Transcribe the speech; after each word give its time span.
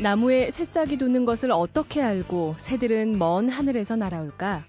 나무에 0.00 0.52
새싹이 0.52 0.96
돋는 0.96 1.24
것을 1.24 1.50
어떻게 1.50 2.00
알고 2.00 2.54
새들은 2.56 3.18
먼 3.18 3.48
하늘에서 3.48 3.96
날아올까? 3.96 4.64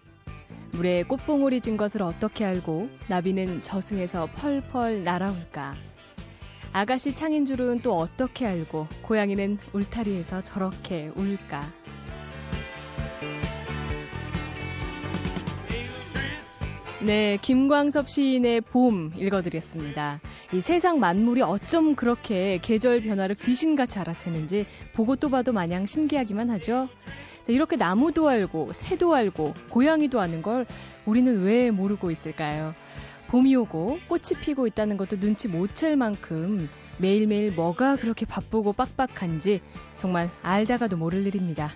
물에 0.71 1.03
꽃봉오리 1.03 1.61
진 1.61 1.77
것을 1.77 2.01
어떻게 2.01 2.45
알고 2.45 2.89
나비는 3.09 3.61
저승에서 3.61 4.27
펄펄 4.33 5.03
날아올까? 5.03 5.75
아가씨 6.73 7.13
창인 7.13 7.45
줄은 7.45 7.81
또 7.81 7.95
어떻게 7.95 8.47
알고 8.47 8.87
고양이는 9.03 9.59
울타리에서 9.71 10.41
저렇게 10.41 11.11
울까? 11.15 11.61
네, 17.05 17.37
김광섭 17.41 18.09
시인의 18.09 18.61
봄 18.61 19.13
읽어드렸습니다. 19.15 20.21
이 20.51 20.61
세상 20.61 20.99
만물이 20.99 21.43
어쩜 21.43 21.95
그렇게 21.95 22.57
계절 22.61 23.01
변화를 23.01 23.35
귀신같이 23.35 23.99
알아채는지 23.99 24.65
보고 24.93 25.15
또 25.15 25.29
봐도 25.29 25.53
마냥 25.53 25.85
신기하기만 25.85 26.49
하죠. 26.51 26.89
자, 27.43 27.53
이렇게 27.53 27.75
나무도 27.75 28.27
알고 28.27 28.73
새도 28.73 29.13
알고 29.13 29.53
고양이도 29.69 30.19
아는 30.19 30.41
걸 30.41 30.65
우리는 31.05 31.43
왜 31.43 31.69
모르고 31.69 32.09
있을까요? 32.09 32.73
봄이 33.27 33.55
오고 33.57 33.99
꽃이 34.07 34.41
피고 34.41 34.65
있다는 34.65 34.97
것도 34.97 35.19
눈치 35.19 35.47
못 35.47 35.75
챌 35.75 35.95
만큼 35.95 36.67
매일매일 36.97 37.51
뭐가 37.51 37.95
그렇게 37.97 38.25
바쁘고 38.25 38.73
빡빡한지 38.73 39.61
정말 39.97 40.31
알다가도 40.41 40.97
모를 40.97 41.27
일입니다. 41.27 41.69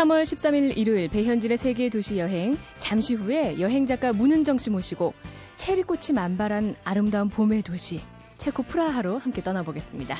3월 0.00 0.22
13일 0.22 0.78
일요일 0.78 1.08
배현진의 1.08 1.58
세계 1.58 1.90
도시 1.90 2.18
여행 2.18 2.56
잠시 2.78 3.14
후에 3.14 3.60
여행 3.60 3.84
작가 3.84 4.14
문은정 4.14 4.56
씨 4.56 4.70
모시고 4.70 5.12
체리꽃이 5.56 6.14
만발한 6.14 6.76
아름다운 6.84 7.28
봄의 7.28 7.60
도시 7.60 8.00
체코 8.38 8.62
프라하로 8.62 9.18
함께 9.18 9.42
떠나보겠습니다. 9.42 10.16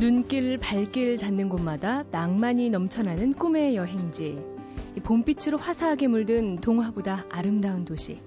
눈길 0.00 0.56
발길 0.56 1.18
닿는 1.18 1.50
곳마다 1.50 2.04
낭만이 2.04 2.70
넘쳐나는 2.70 3.34
꿈의 3.34 3.76
여행지. 3.76 4.55
봄빛으로 5.00 5.58
화사하게 5.58 6.08
물든 6.08 6.56
동화보다 6.56 7.26
아름다운 7.30 7.84
도시. 7.84 8.20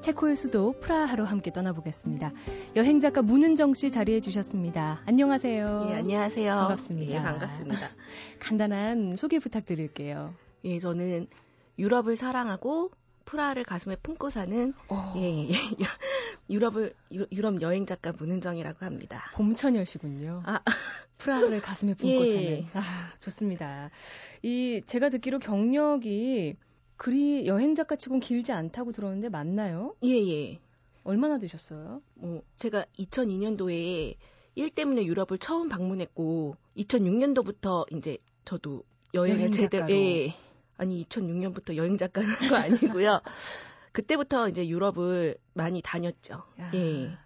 체코의 0.00 0.36
수도 0.36 0.72
프라하로 0.80 1.24
함께 1.24 1.50
떠나보겠습니다. 1.50 2.32
여행 2.76 3.00
작가 3.00 3.22
문은정 3.22 3.74
씨 3.74 3.90
자리해 3.90 4.20
주셨습니다. 4.20 5.02
안녕하세요. 5.06 5.88
예, 5.90 5.94
안녕하세요. 5.94 6.54
반갑습니다. 6.54 7.12
예, 7.12 7.22
반갑습니다. 7.22 7.88
간단한 8.38 9.16
소개 9.16 9.38
부탁드릴게요. 9.38 10.34
예, 10.64 10.78
저는 10.78 11.26
유럽을 11.78 12.16
사랑하고 12.16 12.90
프라하를 13.24 13.64
가슴에 13.64 13.96
품고 13.96 14.30
사는 14.30 14.74
예, 15.16 15.48
예, 15.48 15.54
유럽을 16.48 16.94
유, 17.12 17.26
럽 17.40 17.60
여행 17.62 17.86
작가 17.86 18.12
문은정이라고 18.12 18.84
합니다. 18.84 19.30
봄처녀시군요. 19.34 20.42
아. 20.46 20.60
프라하를 21.18 21.62
가슴에 21.62 21.94
품고 21.94 22.26
예. 22.26 22.34
사는. 22.34 22.66
아, 22.74 23.12
좋습니다. 23.20 23.90
이 24.42 24.82
제가 24.86 25.08
듣기로 25.08 25.38
경력이 25.38 26.56
그리 26.96 27.46
여행 27.46 27.74
작가 27.74 27.96
치곤 27.96 28.20
길지 28.20 28.52
않다고 28.52 28.92
들었는데 28.92 29.28
맞나요? 29.28 29.94
예, 30.04 30.10
예. 30.10 30.60
얼마나 31.04 31.38
되셨어요? 31.38 32.02
뭐 32.14 32.42
제가 32.56 32.84
2002년도에 32.98 34.16
일 34.56 34.70
때문에 34.70 35.04
유럽을 35.04 35.38
처음 35.38 35.68
방문했고 35.68 36.56
2006년도부터 36.76 37.92
이제 37.92 38.18
저도 38.44 38.82
여행을 39.14 39.40
여행 39.40 39.50
제대로 39.50 39.90
예. 39.90 40.34
아니 40.78 41.04
2006년부터 41.04 41.76
여행 41.76 41.96
작가는 41.96 42.28
거 42.28 42.56
아니고요. 42.56 43.20
그때부터 43.96 44.50
이제 44.50 44.68
유럽을 44.68 45.38
많이 45.54 45.80
다녔죠. 45.80 46.42
야. 46.60 46.70
예. 46.74 47.16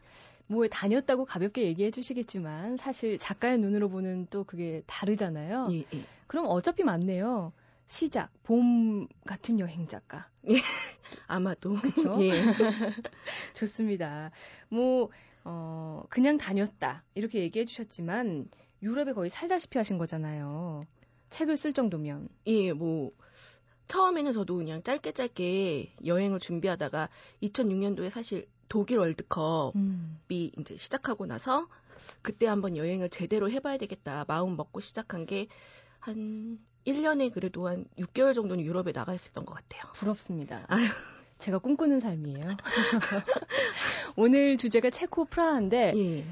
뭐 0.46 0.68
다녔다고 0.68 1.24
가볍게 1.24 1.64
얘기해 1.64 1.90
주시겠지만 1.90 2.76
사실 2.76 3.18
작가의 3.18 3.58
눈으로 3.58 3.88
보는 3.88 4.28
또 4.30 4.44
그게 4.44 4.80
다르잖아요. 4.86 5.66
예, 5.72 5.78
예. 5.78 6.02
그럼 6.28 6.46
어차피 6.46 6.84
맞네요. 6.84 7.52
시작, 7.88 8.30
봄 8.44 9.08
같은 9.26 9.58
여행 9.58 9.88
작가. 9.88 10.28
예, 10.48 10.54
아마도. 11.26 11.74
그렇죠. 11.74 12.16
예. 12.22 12.30
좋습니다. 13.54 14.30
뭐 14.68 15.10
어, 15.42 16.04
그냥 16.08 16.38
다녔다 16.38 17.02
이렇게 17.16 17.40
얘기해 17.40 17.64
주셨지만 17.64 18.48
유럽에 18.80 19.12
거의 19.12 19.28
살다시피 19.28 19.76
하신 19.76 19.98
거잖아요. 19.98 20.86
책을 21.30 21.56
쓸 21.56 21.72
정도면. 21.72 22.28
예, 22.46 22.72
뭐 22.72 23.10
처음에는 23.90 24.32
저도 24.32 24.56
그냥 24.56 24.82
짧게 24.82 25.12
짧게 25.12 25.94
여행을 26.04 26.40
준비하다가 26.40 27.08
2006년도에 27.42 28.10
사실 28.10 28.46
독일 28.68 28.98
월드컵이 28.98 29.72
음. 29.76 30.20
이제 30.28 30.76
시작하고 30.76 31.26
나서 31.26 31.68
그때 32.22 32.46
한번 32.46 32.76
여행을 32.76 33.10
제대로 33.10 33.50
해봐야 33.50 33.76
되겠다 33.78 34.24
마음 34.28 34.56
먹고 34.56 34.80
시작한 34.80 35.26
게 35.26 35.48
한 36.00 36.58
1년에 36.86 37.32
그래도 37.32 37.68
한 37.68 37.84
6개월 37.98 38.34
정도는 38.34 38.64
유럽에 38.64 38.92
나가 38.92 39.14
있었던 39.14 39.44
것 39.44 39.54
같아요. 39.54 39.92
부럽습니다. 39.94 40.64
아유. 40.68 40.86
제가 41.38 41.58
꿈꾸는 41.58 42.00
삶이에요. 42.00 42.48
오늘 44.16 44.58
주제가 44.58 44.90
체코 44.90 45.24
프라하인데 45.24 45.92
예. 45.94 46.24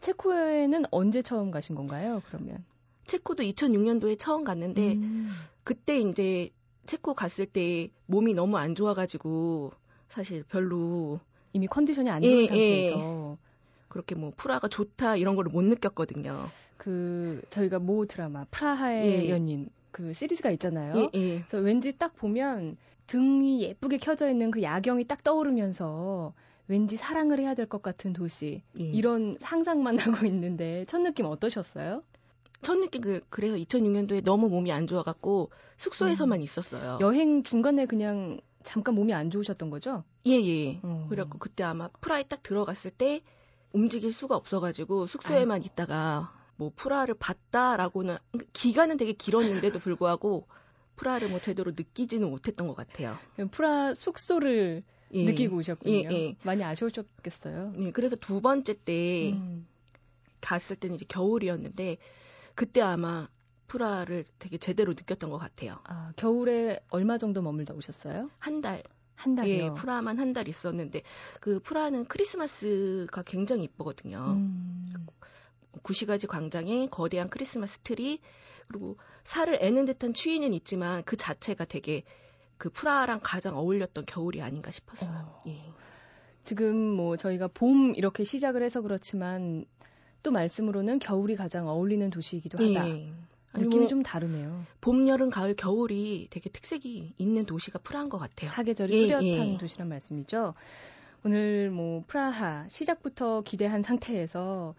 체코에는 0.00 0.84
언제 0.90 1.20
처음 1.20 1.50
가신 1.50 1.74
건가요? 1.74 2.22
그러면 2.28 2.64
체코도 3.06 3.42
2006년도에 3.42 4.18
처음 4.18 4.44
갔는데 4.44 4.94
음. 4.94 5.28
그때 5.64 5.98
이제 5.98 6.50
체코 6.86 7.14
갔을 7.14 7.46
때 7.46 7.88
몸이 8.06 8.34
너무 8.34 8.56
안 8.58 8.74
좋아가지고 8.74 9.72
사실 10.08 10.44
별로 10.48 11.20
이미 11.52 11.66
컨디션이 11.66 12.10
안 12.10 12.22
좋은 12.22 12.32
예, 12.32 12.42
예. 12.42 12.46
상태에서 12.46 13.36
예. 13.40 13.44
그렇게 13.88 14.14
뭐 14.14 14.32
프라가 14.36 14.68
좋다 14.68 15.16
이런 15.16 15.36
걸 15.36 15.46
못 15.46 15.62
느꼈거든요. 15.62 16.46
그 16.76 17.42
저희가 17.48 17.78
모 17.78 18.04
드라마 18.06 18.44
프라하의 18.50 19.26
예. 19.26 19.30
연인 19.30 19.70
그 19.90 20.12
시리즈가 20.12 20.50
있잖아요. 20.52 20.96
예, 20.96 21.10
예. 21.14 21.38
그래서 21.48 21.58
왠지 21.64 21.96
딱 21.96 22.14
보면 22.16 22.76
등이 23.06 23.62
예쁘게 23.62 23.98
켜져 23.98 24.28
있는 24.30 24.50
그 24.50 24.62
야경이 24.62 25.04
딱 25.04 25.22
떠오르면서 25.22 26.32
왠지 26.66 26.96
사랑을 26.96 27.38
해야 27.38 27.54
될 27.54 27.66
것 27.66 27.82
같은 27.82 28.12
도시 28.14 28.62
이런 28.74 29.36
상상만 29.38 29.96
하고 30.00 30.26
있는데 30.26 30.84
첫 30.86 31.00
느낌 31.02 31.26
어떠셨어요? 31.26 32.02
첫 32.64 32.76
느낌 32.78 33.00
그 33.02 33.20
그래요. 33.28 33.54
2006년도에 33.54 34.24
너무 34.24 34.48
몸이 34.48 34.72
안 34.72 34.86
좋아갖고 34.86 35.50
숙소에서만 35.76 36.40
음. 36.40 36.42
있었어요. 36.42 36.98
여행 37.00 37.42
중간에 37.42 37.86
그냥 37.86 38.40
잠깐 38.62 38.94
몸이 38.94 39.12
안 39.12 39.30
좋으셨던 39.30 39.70
거죠? 39.70 40.04
예, 40.26 40.32
예. 40.32 40.80
어. 40.82 41.06
그래갖고 41.08 41.38
그때 41.38 41.62
아마 41.62 41.88
프라에 42.00 42.24
딱 42.24 42.42
들어갔을 42.42 42.90
때 42.90 43.22
움직일 43.72 44.12
수가 44.12 44.36
없어가지고 44.36 45.06
숙소에만 45.06 45.56
아이고. 45.56 45.66
있다가 45.66 46.32
뭐 46.56 46.72
프라를 46.74 47.14
봤다라고는 47.14 48.16
기간은 48.52 48.96
되게 48.96 49.12
길었는데도 49.12 49.78
불구하고 49.80 50.46
프라를 50.96 51.28
뭐 51.28 51.40
제대로 51.40 51.72
느끼지는 51.72 52.30
못했던 52.30 52.68
것 52.68 52.74
같아요. 52.76 53.16
프라 53.50 53.94
숙소를 53.94 54.84
예. 55.12 55.24
느끼고 55.24 55.56
오셨군요. 55.56 55.92
예, 55.92 56.08
예. 56.10 56.36
많이 56.42 56.62
아쉬우셨겠어요. 56.64 57.72
예, 57.80 57.90
그래서 57.90 58.16
두 58.16 58.40
번째 58.40 58.74
때 58.84 59.32
음. 59.32 59.66
갔을 60.40 60.76
때는 60.76 60.96
이제 60.96 61.04
겨울이었는데 61.08 61.98
그때 62.54 62.80
아마 62.80 63.28
프라를 63.66 64.24
되게 64.38 64.58
제대로 64.58 64.92
느꼈던 64.92 65.30
것 65.30 65.38
같아요. 65.38 65.78
아, 65.84 66.12
겨울에 66.16 66.80
얼마 66.90 67.18
정도 67.18 67.42
머물다 67.42 67.74
오셨어요? 67.74 68.30
한 68.38 68.60
달. 68.60 68.82
한 69.16 69.36
달이요? 69.36 69.64
예, 69.64 69.70
프라만 69.74 70.18
한 70.18 70.32
달 70.32 70.48
있었는데 70.48 71.02
그 71.40 71.60
프라는 71.60 72.04
크리스마스가 72.06 73.22
굉장히 73.22 73.64
이쁘거든요. 73.64 74.18
음. 74.36 74.86
구시가지 75.82 76.26
광장에 76.26 76.86
거대한 76.86 77.28
크리스마스 77.30 77.78
트리 77.78 78.20
그리고 78.68 78.96
살을 79.24 79.58
에는 79.62 79.84
듯한 79.84 80.14
추위는 80.14 80.52
있지만 80.54 81.02
그 81.04 81.16
자체가 81.16 81.64
되게 81.64 82.02
그 82.58 82.70
프라랑 82.70 83.20
가장 83.22 83.56
어울렸던 83.56 84.04
겨울이 84.06 84.42
아닌가 84.42 84.70
싶었어요. 84.70 85.10
어. 85.10 85.42
예. 85.48 85.60
지금 86.42 86.76
뭐 86.76 87.16
저희가 87.16 87.48
봄 87.48 87.94
이렇게 87.96 88.24
시작을 88.24 88.62
해서 88.62 88.82
그렇지만 88.82 89.64
또 90.24 90.32
말씀으로는 90.32 90.98
겨울이 90.98 91.36
가장 91.36 91.68
어울리는 91.68 92.10
도시이기도 92.10 92.58
하다. 92.64 92.88
예. 92.88 93.12
느낌이 93.56 93.80
뭐, 93.80 93.86
좀 93.86 94.02
다르네요. 94.02 94.64
봄, 94.80 95.06
여름, 95.06 95.30
가을, 95.30 95.54
겨울이 95.54 96.26
되게 96.30 96.50
특색이 96.50 97.14
있는 97.18 97.44
도시가 97.44 97.78
프라한 97.80 98.08
것 98.08 98.18
같아요. 98.18 98.50
사계절이 98.50 98.92
예, 98.92 99.06
뚜렷한 99.06 99.52
예. 99.52 99.58
도시란 99.58 99.88
말씀이죠. 99.88 100.54
오늘 101.24 101.70
뭐 101.70 102.02
프라하 102.08 102.66
시작부터 102.68 103.42
기대한 103.42 103.82
상태에서 103.82 104.74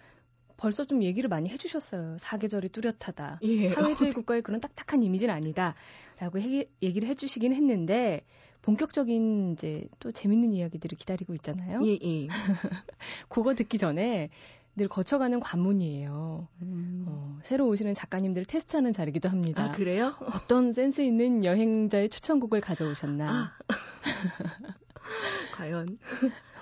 벌써 0.58 0.84
좀 0.84 1.04
얘기를 1.04 1.30
많이 1.30 1.50
해주셨어요. 1.50 2.18
사계절이 2.20 2.70
뚜렷하다. 2.70 3.40
예. 3.44 3.70
사회주의 3.70 4.12
국가의 4.12 4.42
그런 4.42 4.60
딱딱한 4.60 5.04
이미지는 5.04 5.34
아니다.라고 5.34 6.40
해, 6.40 6.66
얘기를 6.82 7.08
해주시긴 7.08 7.54
했는데 7.54 8.26
본격적인 8.64 9.54
이제 9.54 9.88
또 10.00 10.12
재밌는 10.12 10.54
이야기들을 10.54 10.98
기다리고 10.98 11.34
있잖아요. 11.36 11.80
예, 11.84 12.00
예. 12.02 12.28
그거 13.30 13.54
듣기 13.54 13.78
전에 13.78 14.30
늘 14.76 14.88
거쳐가는 14.90 15.40
관문이에요. 15.40 16.48
음. 16.62 17.06
어, 17.08 17.40
새로 17.42 17.68
오시는 17.68 17.94
작가님들 17.94 18.44
테스트하는 18.46 18.92
자리기도 18.92 19.30
합니다. 19.30 19.64
아, 19.64 19.72
그래요? 19.72 20.16
어떤 20.34 20.74
센스 20.74 21.02
있는 21.02 21.46
여행자의 21.46 22.10
추천곡을 22.10 22.60
가져오셨나? 22.60 23.32
아. 23.32 23.54
과연. 25.56 25.98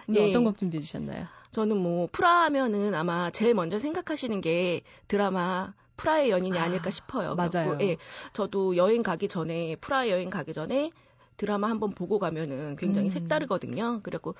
오늘 0.07 0.21
예. 0.21 0.29
어떤 0.29 0.43
곡 0.43 0.57
준비해 0.57 0.79
주셨나요? 0.81 1.25
저는 1.51 1.77
뭐 1.77 2.07
프라 2.11 2.43
하면은 2.43 2.93
아마 2.93 3.31
제일 3.31 3.53
먼저 3.53 3.79
생각하시는 3.79 4.41
게 4.41 4.81
드라마 5.07 5.73
프라의 5.97 6.29
연인이 6.29 6.57
아닐까 6.57 6.89
싶어요. 6.89 7.35
맞아요. 7.35 7.77
예, 7.81 7.97
저도 8.33 8.75
여행 8.75 9.03
가기 9.03 9.27
전에 9.27 9.75
프라 9.77 10.09
여행 10.09 10.29
가기 10.29 10.53
전에 10.53 10.91
드라마 11.37 11.69
한번 11.69 11.91
보고 11.91 12.19
가면은 12.19 12.75
굉장히 12.75 13.07
음. 13.07 13.09
색다르거든요. 13.09 14.01
그래갖고 14.03 14.35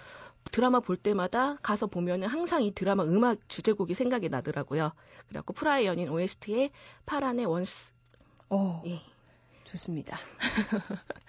드라마 0.52 0.80
볼 0.80 0.98
때마다 0.98 1.56
가서 1.62 1.88
보면은 1.88 2.28
항상 2.28 2.64
이 2.64 2.74
드라마 2.74 3.04
음악 3.04 3.38
주제곡이 3.50 3.94
생각이 3.94 4.30
나더라고요. 4.30 4.92
그래갖고 5.28 5.54
프라의 5.54 5.86
연인 5.86 6.10
OST의 6.10 6.72
파란의 7.06 7.46
Once. 7.46 7.92
어, 8.50 8.82
예. 8.86 9.02
좋습니다. 9.66 10.18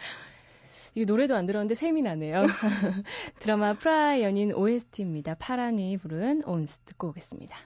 이 0.96 1.04
노래도 1.04 1.34
안 1.34 1.46
들었는데 1.46 1.74
샘이 1.74 2.02
나네요. 2.02 2.42
드라마 3.40 3.74
프라의 3.74 4.22
연인 4.22 4.52
OST입니다. 4.52 5.34
파란이 5.34 5.98
부른 5.98 6.44
Once 6.44 6.80
듣고 6.80 7.08
오겠습니다. 7.08 7.56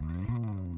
음. 0.00 0.71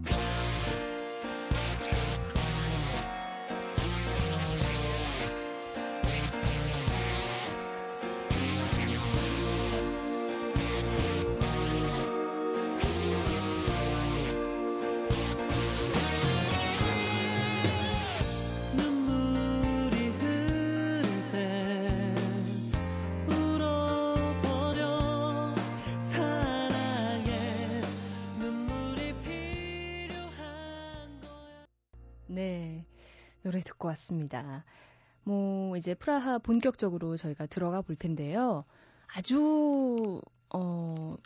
왔습니다. 33.94 34.64
뭐, 35.24 35.76
이제 35.76 35.94
프라하 35.94 36.38
본격적으로 36.38 37.16
저희가 37.16 37.46
들어가 37.46 37.80
볼 37.80 37.96
텐데요. 37.96 38.64
아주, 39.06 40.20
어, 40.50 41.16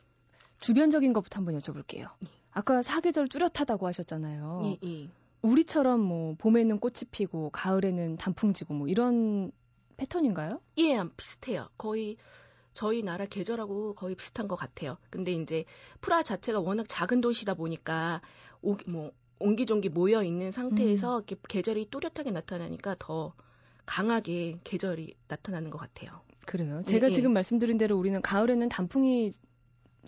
주변적인 0.61 1.13
것부터 1.13 1.39
한번 1.39 1.57
여쭤볼게요. 1.59 2.11
아까 2.53 2.83
사계절 2.83 3.29
뚜렷하다고 3.29 3.87
하셨잖아요. 3.87 4.61
예, 4.65 4.79
예. 4.89 5.09
우리처럼 5.43 6.01
뭐, 6.01 6.35
봄에는 6.39 6.79
꽃이 6.79 7.11
피고, 7.11 7.51
가을에는 7.51 8.17
단풍 8.19 8.53
지고, 8.53 8.75
뭐, 8.75 8.89
이런 8.89 9.51
패턴인가요? 9.97 10.61
예, 10.79 11.03
비슷해요. 11.17 11.69
거의, 11.77 12.17
저희 12.73 13.03
나라 13.03 13.27
계절하고 13.27 13.95
거의 13.95 14.15
비슷한 14.15 14.47
것 14.47 14.55
같아요. 14.55 14.99
근데 15.11 15.33
이제 15.33 15.65
프라 16.01 16.23
자체가 16.23 16.61
워낙 16.61 16.87
작은 16.89 17.21
도시다 17.21 17.55
보니까 17.55 18.21
오, 18.63 18.77
뭐 18.87 19.11
옹기종기 19.41 19.89
모여 19.91 20.23
있는 20.23 20.51
상태에서 20.51 21.19
음. 21.19 21.25
이렇게 21.27 21.37
계절이 21.49 21.89
또렷하게 21.91 22.31
나타나니까 22.31 22.97
더 22.99 23.33
강하게 23.87 24.59
계절이 24.65 25.15
나타나는 25.29 25.71
것 25.71 25.79
같아요. 25.79 26.21
그래요. 26.47 26.83
제가 26.87 27.09
예, 27.09 27.13
지금 27.13 27.31
예. 27.31 27.35
말씀드린 27.35 27.79
대로 27.79 27.97
우리는 27.97 28.21
가을에는 28.21 28.69
단풍이 28.69 29.33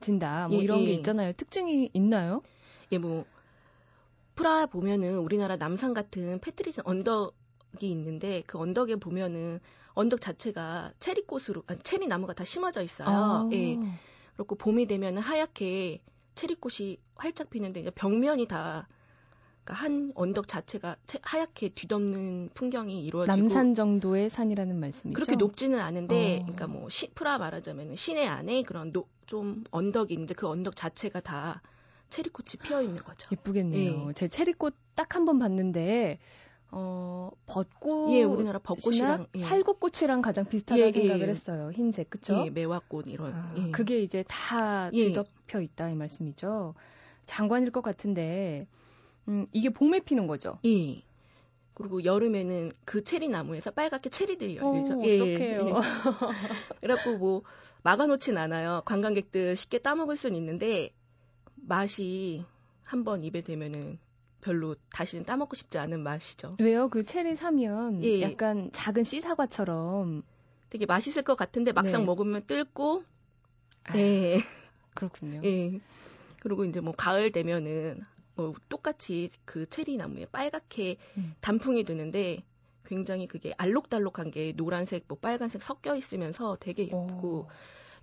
진다. 0.01 0.49
뭐 0.49 0.59
예, 0.59 0.63
이런 0.63 0.79
게 0.85 0.91
예. 0.91 0.95
있잖아요. 0.95 1.33
특징이 1.35 1.91
있나요? 1.93 2.43
예, 2.93 2.99
뭐 2.99 3.25
프라 4.35 4.67
보면은 4.67 5.19
우리나라 5.19 5.57
남산 5.57 5.93
같은 5.93 6.41
패트리즌 6.41 6.85
언덕이 6.87 7.33
있는데 7.83 8.43
그 8.47 8.59
언덕에 8.59 8.97
보면은 8.97 9.61
언덕 9.93 10.21
자체가 10.21 10.93
체리꽃으로 10.99 11.63
아니, 11.67 11.79
체리 11.81 12.07
나무가 12.07 12.33
다 12.33 12.45
심어져 12.45 12.83
있어요. 12.83 13.09
아. 13.09 13.49
예. 13.53 13.79
그리고 14.37 14.55
봄이 14.55 14.87
되면은 14.87 15.21
하얗게 15.21 16.03
체리꽃이 16.35 16.99
활짝 17.17 17.51
피는데 17.51 17.81
이제 17.81 17.91
벽면이 17.91 18.47
다 18.47 18.89
그러니까 19.65 19.75
한 19.85 20.13
언덕 20.15 20.49
자체가 20.49 20.97
하얗게 21.23 21.71
뒤덮는 21.71 22.51
풍경이 22.55 23.05
이루어지고 23.05 23.37
남산 23.37 23.75
정도의 23.75 24.29
산이라는 24.31 24.79
말씀이죠. 24.79 25.15
그렇게 25.15 25.37
높지는 25.37 25.81
않은데, 25.81 26.39
어. 26.39 26.43
그러니까 26.43 26.67
뭐 26.67 26.89
시, 26.89 27.09
프라 27.11 27.39
말하자면 27.39 27.97
시내 27.97 28.27
안에 28.27 28.63
그런 28.63 28.93
노, 28.93 29.07
좀 29.27 29.65
언덕이 29.71 30.15
있는데 30.15 30.35
그 30.35 30.49
언덕 30.49 30.77
자체가 30.77 31.21
다 31.21 31.63
체리꽃이 32.09 32.61
피어 32.63 32.83
있는 32.83 33.03
거죠. 33.05 33.29
예쁘겠네요. 33.31 34.07
네. 34.09 34.13
제 34.15 34.27
체리꽃 34.29 34.75
딱 34.97 35.15
한 35.15 35.25
번 35.25 35.39
봤는데 35.39 36.19
어, 36.73 37.31
벚꽃 37.47 38.13
예, 38.13 38.23
우리나라 38.23 38.59
벚꽃이랑 38.61 39.27
예. 39.35 39.39
살구꽃이랑 39.41 40.23
가장 40.23 40.45
비슷하다고 40.45 40.87
예, 40.89 40.93
생각을 40.93 41.27
예. 41.27 41.31
했어요. 41.31 41.71
흰색, 41.73 42.11
그쵸? 42.11 42.45
예, 42.47 42.51
매화꽃 42.51 43.09
이런. 43.09 43.33
아, 43.33 43.55
예. 43.57 43.71
그게 43.71 44.01
이제 44.03 44.25
다 44.29 44.91
예. 44.93 45.07
뒤덮여 45.07 45.61
있다 45.61 45.91
이 45.91 45.97
말씀이죠. 45.97 46.75
장관일 47.27 47.71
것 47.71 47.83
같은데 47.83 48.67
음, 49.31 49.47
이게 49.53 49.71
봄에 49.71 50.01
피는 50.01 50.27
거죠? 50.27 50.59
예. 50.67 51.03
그리고 51.75 52.05
여름에는 52.05 52.73
그 52.85 53.05
체리 53.05 53.29
나무에서 53.29 53.71
빨갛게 53.71 54.11
체리들이 54.11 54.57
열리죠. 54.57 54.99
오, 54.99 55.05
예, 55.07 55.17
어떡해요. 55.17 55.67
예. 55.69 55.73
그래갖고 56.83 57.17
뭐 57.17 57.43
막아놓진 57.83 58.37
않아요. 58.37 58.83
관광객들 58.85 59.57
쉽게 59.57 59.79
따먹을 59.79 60.17
수는 60.17 60.37
있는데 60.37 60.91
맛이 61.55 62.45
한번 62.83 63.23
입에 63.23 63.43
대면은 63.43 63.99
별로 64.41 64.75
다시는 64.93 65.25
따먹고 65.25 65.55
싶지 65.55 65.79
않은 65.79 66.01
맛이죠. 66.03 66.57
왜요? 66.59 66.89
그 66.89 67.05
체리 67.05 67.37
사면 67.37 68.05
예. 68.05 68.21
약간 68.21 68.71
작은 68.73 69.05
씨사과처럼 69.05 70.23
되게 70.71 70.87
맛있을 70.87 71.23
것 71.23 71.37
같은데 71.37 71.73
막상 71.73 72.01
네. 72.01 72.07
먹으면 72.07 72.47
뜰고 72.47 73.05
아, 73.85 73.93
네. 73.93 74.41
그렇군요. 74.95 75.41
예. 75.45 75.81
그리고 76.41 76.65
이제 76.65 76.81
뭐 76.81 76.93
가을 76.97 77.31
되면은 77.31 78.01
뭐 78.41 78.55
똑같이 78.71 79.29
그 79.45 79.69
체리 79.69 79.99
나무에 79.99 80.25
빨갛게 80.25 80.97
음. 81.19 81.35
단풍이 81.43 81.85
드는데 81.85 82.43
굉장히 82.87 83.27
그게 83.27 83.53
알록달록한 83.59 84.31
게 84.31 84.53
노란색, 84.53 85.05
뭐 85.07 85.19
빨간색 85.21 85.63
섞여 85.63 85.95
있으면서 85.95 86.57
되게 86.59 86.85
예쁘고 86.85 87.29
오. 87.29 87.49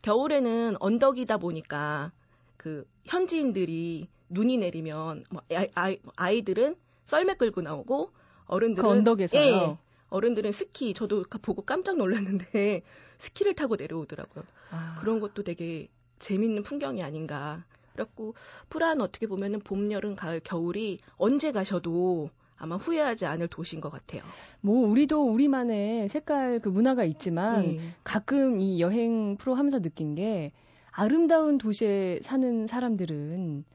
겨울에는 0.03 0.75
언덕이다 0.79 1.37
보니까 1.37 2.11
그 2.55 2.87
현지인들이 3.05 4.07
눈이 4.29 4.57
내리면 4.57 5.25
뭐 5.31 5.41
아이, 5.51 5.67
아이, 5.73 5.99
아이들은 6.15 6.75
썰매 7.05 7.33
끌고 7.35 7.61
나오고 7.61 8.11
어른들은 8.45 8.87
그 8.87 8.93
언덕에서요. 8.95 9.41
예, 9.41 9.77
어른들은 10.09 10.51
스키 10.51 10.93
저도 10.93 11.23
보고 11.41 11.63
깜짝 11.63 11.97
놀랐는데 11.97 12.83
스키를 13.17 13.55
타고 13.55 13.75
내려오더라고요. 13.75 14.43
아. 14.69 14.97
그런 14.99 15.19
것도 15.19 15.43
되게 15.43 15.87
재밌는 16.19 16.61
풍경이 16.61 17.01
아닌가. 17.01 17.65
그래갖고 17.97 18.35
프라는 18.69 19.01
어떻게 19.01 19.25
보면은 19.27 19.59
봄, 19.59 19.91
여름, 19.91 20.15
가을, 20.15 20.39
겨울이 20.39 20.99
언제 21.17 21.51
가셔도 21.51 22.29
아마 22.55 22.75
후회하지 22.77 23.25
않을 23.25 23.47
도시인 23.47 23.81
것 23.81 23.89
같아요. 23.91 24.21
뭐 24.61 24.87
우리도 24.87 25.31
우리만의 25.31 26.07
색깔 26.09 26.59
그 26.59 26.69
문화가 26.69 27.03
있지만 27.03 27.71
네. 27.71 27.77
가끔 28.03 28.59
이 28.59 28.79
여행 28.79 29.35
프로 29.37 29.55
하면서 29.55 29.79
느낀 29.79 30.15
게 30.15 30.51
아름다운 30.91 31.57
도시에 31.57 32.19
사는 32.21 32.65
사람들은 32.65 33.65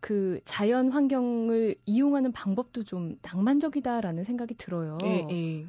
그 0.00 0.40
자연 0.44 0.90
환경을 0.90 1.76
이용하는 1.86 2.32
방법도 2.32 2.84
좀 2.84 3.16
낭만적이다라는 3.22 4.24
생각이 4.24 4.54
들어요. 4.54 4.98
네, 5.00 5.26
네. 5.28 5.66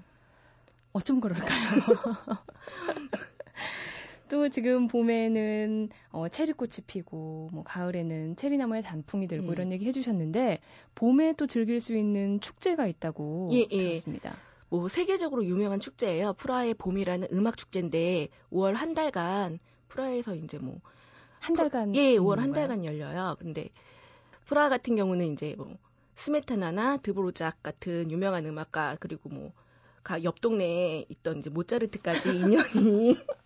어쩜 0.93 1.19
그럴까요? 1.21 1.47
또 4.29 4.49
지금 4.49 4.87
봄에는 4.87 5.89
어, 6.11 6.27
체리꽃이 6.27 6.85
피고 6.87 7.49
뭐 7.51 7.63
가을에는 7.63 8.35
체리나무에 8.35 8.81
단풍이 8.81 9.27
들고 9.27 9.47
예. 9.47 9.51
이런 9.51 9.71
얘기 9.71 9.85
해주셨는데 9.85 10.59
봄에 10.95 11.33
또 11.33 11.47
즐길 11.47 11.81
수 11.81 11.95
있는 11.95 12.39
축제가 12.39 12.87
있다고 12.87 13.49
예, 13.53 13.67
예. 13.69 13.77
들었습니다. 13.77 14.33
뭐 14.69 14.87
세계적으로 14.87 15.45
유명한 15.45 15.79
축제예요. 15.79 16.33
프라하의 16.33 16.73
봄이라는 16.73 17.27
음악 17.33 17.57
축제인데 17.57 18.29
5월 18.51 18.73
한 18.73 18.93
달간 18.93 19.59
프라하에서 19.87 20.35
이제 20.35 20.57
뭐 20.57 20.79
한 21.45 21.53
달간 21.53 21.95
예, 21.95 22.17
5월 22.17 22.37
한 22.37 22.51
달간 22.53 22.83
열려요. 22.85 23.35
근데 23.37 23.69
프라하 24.45 24.67
같은 24.69 24.95
경우는 24.95 25.33
이제 25.33 25.53
뭐 25.57 25.77
스메타나나 26.15 26.97
드보로작 26.97 27.61
같은 27.61 28.09
유명한 28.09 28.45
음악가 28.47 28.97
그리고 28.99 29.29
뭐 29.29 29.51
옆 30.23 30.39
동네에 30.39 31.05
있던 31.09 31.39
이제 31.39 31.49
모차르트까지 31.49 32.37
인연이 32.37 33.17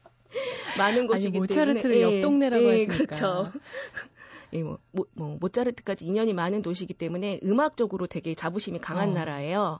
많은 0.77 1.07
곳이기 1.07 1.37
아니, 1.37 1.39
모차르트를 1.39 1.81
때문에 1.95 2.01
옆 2.17 2.21
동네라고 2.21 2.63
예, 2.63 2.71
하시니까. 2.71 2.93
그렇죠. 2.93 3.51
예, 4.53 4.63
뭐, 4.63 4.79
뭐, 4.91 5.05
뭐, 5.13 5.37
모차르트까지 5.39 6.05
인연이 6.05 6.33
많은 6.33 6.61
도시이기 6.61 6.93
때문에 6.93 7.39
음악적으로 7.43 8.07
되게 8.07 8.33
자부심이 8.35 8.79
강한 8.79 9.09
어. 9.09 9.13
나라예요. 9.13 9.79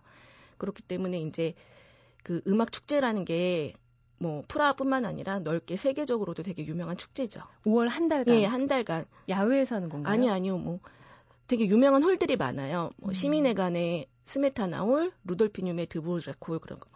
그렇기 0.57 0.83
때문에 0.83 1.19
이제 1.19 1.53
그 2.23 2.41
음악 2.47 2.71
축제라는 2.71 3.25
게 3.25 3.73
뭐 4.19 4.43
프라하뿐만 4.47 5.05
아니라 5.05 5.39
넓게 5.39 5.77
세계적으로도 5.77 6.43
되게 6.43 6.65
유명한 6.65 6.97
축제죠. 6.97 7.41
5월 7.65 7.87
한 7.87 8.09
달간. 8.09 8.35
예, 8.35 8.45
한 8.45 8.67
달간. 8.67 9.05
야외에서 9.29 9.75
하는 9.75 9.89
건가요? 9.89 10.13
아니요, 10.13 10.31
아니요. 10.31 10.57
뭐 10.57 10.79
되게 11.47 11.65
유명한 11.65 12.03
홀들이 12.03 12.35
많아요. 12.35 12.91
뭐 12.97 13.11
음. 13.11 13.13
시민회관의 13.13 14.07
스메타나 14.25 14.81
홀, 14.81 15.11
루돌피눔의 15.23 15.87
드보르자크 15.87 16.51
홀 16.51 16.59
그런 16.59 16.79
거. 16.79 16.89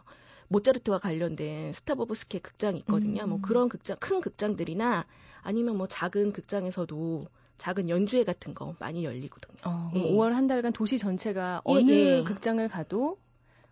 모차르트와 0.47 0.99
관련된 0.99 1.73
스타보브스케 1.73 2.39
극장이 2.39 2.79
있거든요. 2.79 3.21
뭐 3.21 3.23
음. 3.25 3.29
뭐 3.29 3.39
그런 3.41 3.69
극장, 3.69 3.97
큰 3.99 4.21
극장들이나 4.21 5.05
아니면 5.41 5.77
뭐 5.77 5.87
작은 5.87 6.31
극장에서도 6.33 7.25
작은 7.57 7.89
연주회 7.89 8.23
같은 8.23 8.53
거 8.53 8.75
많이 8.79 9.03
열리거든요. 9.05 9.57
어, 9.65 9.91
예. 9.95 10.01
5월 10.11 10.31
한 10.31 10.47
달간 10.47 10.73
도시 10.73 10.97
전체가 10.97 11.61
예, 11.67 11.71
어느 11.71 11.91
예. 11.91 12.23
극장을 12.23 12.67
가도 12.67 13.17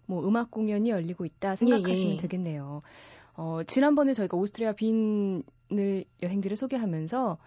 뭐 0.05 0.27
음악 0.27 0.51
공연이 0.51 0.89
열리고 0.89 1.25
있다 1.25 1.55
생각하시면 1.55 2.11
예, 2.11 2.15
예. 2.15 2.17
되겠네요. 2.17 2.81
어, 3.35 3.61
지난번에 3.65 4.13
저희가 4.13 4.37
오스트리아 4.37 4.73
빈을 4.73 6.05
여행지를 6.21 6.57
소개하면서 6.57 7.37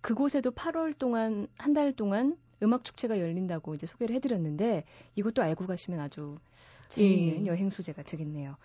그곳에도 0.00 0.50
8월 0.50 0.96
동안 0.98 1.46
한 1.58 1.74
달 1.74 1.92
동안 1.92 2.36
음악 2.62 2.84
축제가 2.84 3.18
열린다고 3.18 3.74
이제 3.74 3.86
소개를 3.86 4.14
해드렸는데 4.16 4.84
이것도 5.16 5.42
알고 5.42 5.66
가시면 5.66 6.00
아주 6.00 6.38
재미있는 6.92 7.46
예. 7.46 7.50
여행 7.50 7.70
소재가 7.70 8.02
되겠네요. 8.02 8.56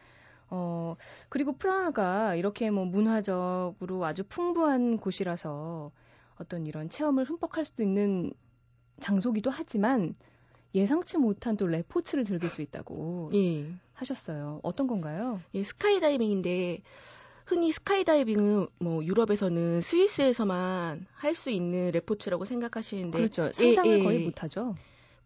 어, 0.49 0.95
그리고 1.29 1.53
프라하가 1.57 2.35
이렇게 2.35 2.69
뭐 2.71 2.85
문화적으로 2.85 4.05
아주 4.05 4.23
풍부한 4.23 4.97
곳이라서 4.97 5.85
어떤 6.35 6.65
이런 6.67 6.89
체험을 6.89 7.25
흠뻑 7.25 7.57
할 7.57 7.65
수도 7.65 7.83
있는 7.83 8.31
장소기도 8.99 9.49
하지만 9.49 10.13
예상치 10.75 11.17
못한 11.17 11.57
또 11.57 11.67
레포츠를 11.67 12.23
즐길 12.23 12.49
수 12.49 12.61
있다고 12.61 13.29
예. 13.33 13.71
하셨어요. 13.93 14.59
어떤 14.63 14.87
건가요? 14.87 15.41
예, 15.53 15.63
스카이다이빙인데 15.63 16.81
흔히 17.45 17.71
스카이다이빙은 17.71 18.67
뭐 18.79 19.03
유럽에서는 19.03 19.81
스위스에서만 19.81 21.07
할 21.13 21.33
수 21.35 21.49
있는 21.49 21.91
레포츠라고 21.91 22.45
생각하시는데 22.45 23.17
그렇죠. 23.17 23.51
상상을 23.51 23.95
예, 23.95 23.99
예. 23.99 24.03
거의 24.03 24.19
못하죠. 24.19 24.75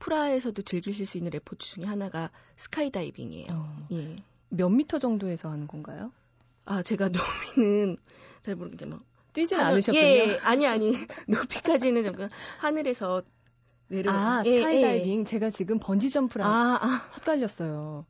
프라하에서도 0.01 0.61
즐기실 0.63 1.05
수 1.05 1.17
있는 1.17 1.31
레포츠 1.31 1.75
중에 1.75 1.85
하나가 1.85 2.29
스카이다이빙이에요. 2.57 3.47
어. 3.51 3.87
예. 3.93 4.15
몇 4.49 4.69
미터 4.69 4.99
정도에서 4.99 5.49
하는 5.49 5.67
건가요? 5.67 6.11
아 6.65 6.83
제가 6.83 7.09
높이는 7.55 7.97
잘 8.41 8.55
모르겠는데 8.55 8.85
뭐 8.87 8.99
뛰진 9.33 9.57
하늘, 9.59 9.71
않으셨군요. 9.71 10.03
예, 10.03 10.37
아니 10.43 10.67
아니 10.67 10.91
높이까지는 11.27 12.03
잠깐 12.03 12.29
하늘에서 12.59 13.21
내려. 13.87 14.11
아 14.11 14.43
예, 14.45 14.57
스카이다이빙 14.59 15.19
예. 15.21 15.23
제가 15.23 15.49
지금 15.49 15.79
번지 15.79 16.09
점프랑 16.09 16.49
아, 16.51 16.79
아. 16.81 17.09
헷갈렸어요. 17.17 18.05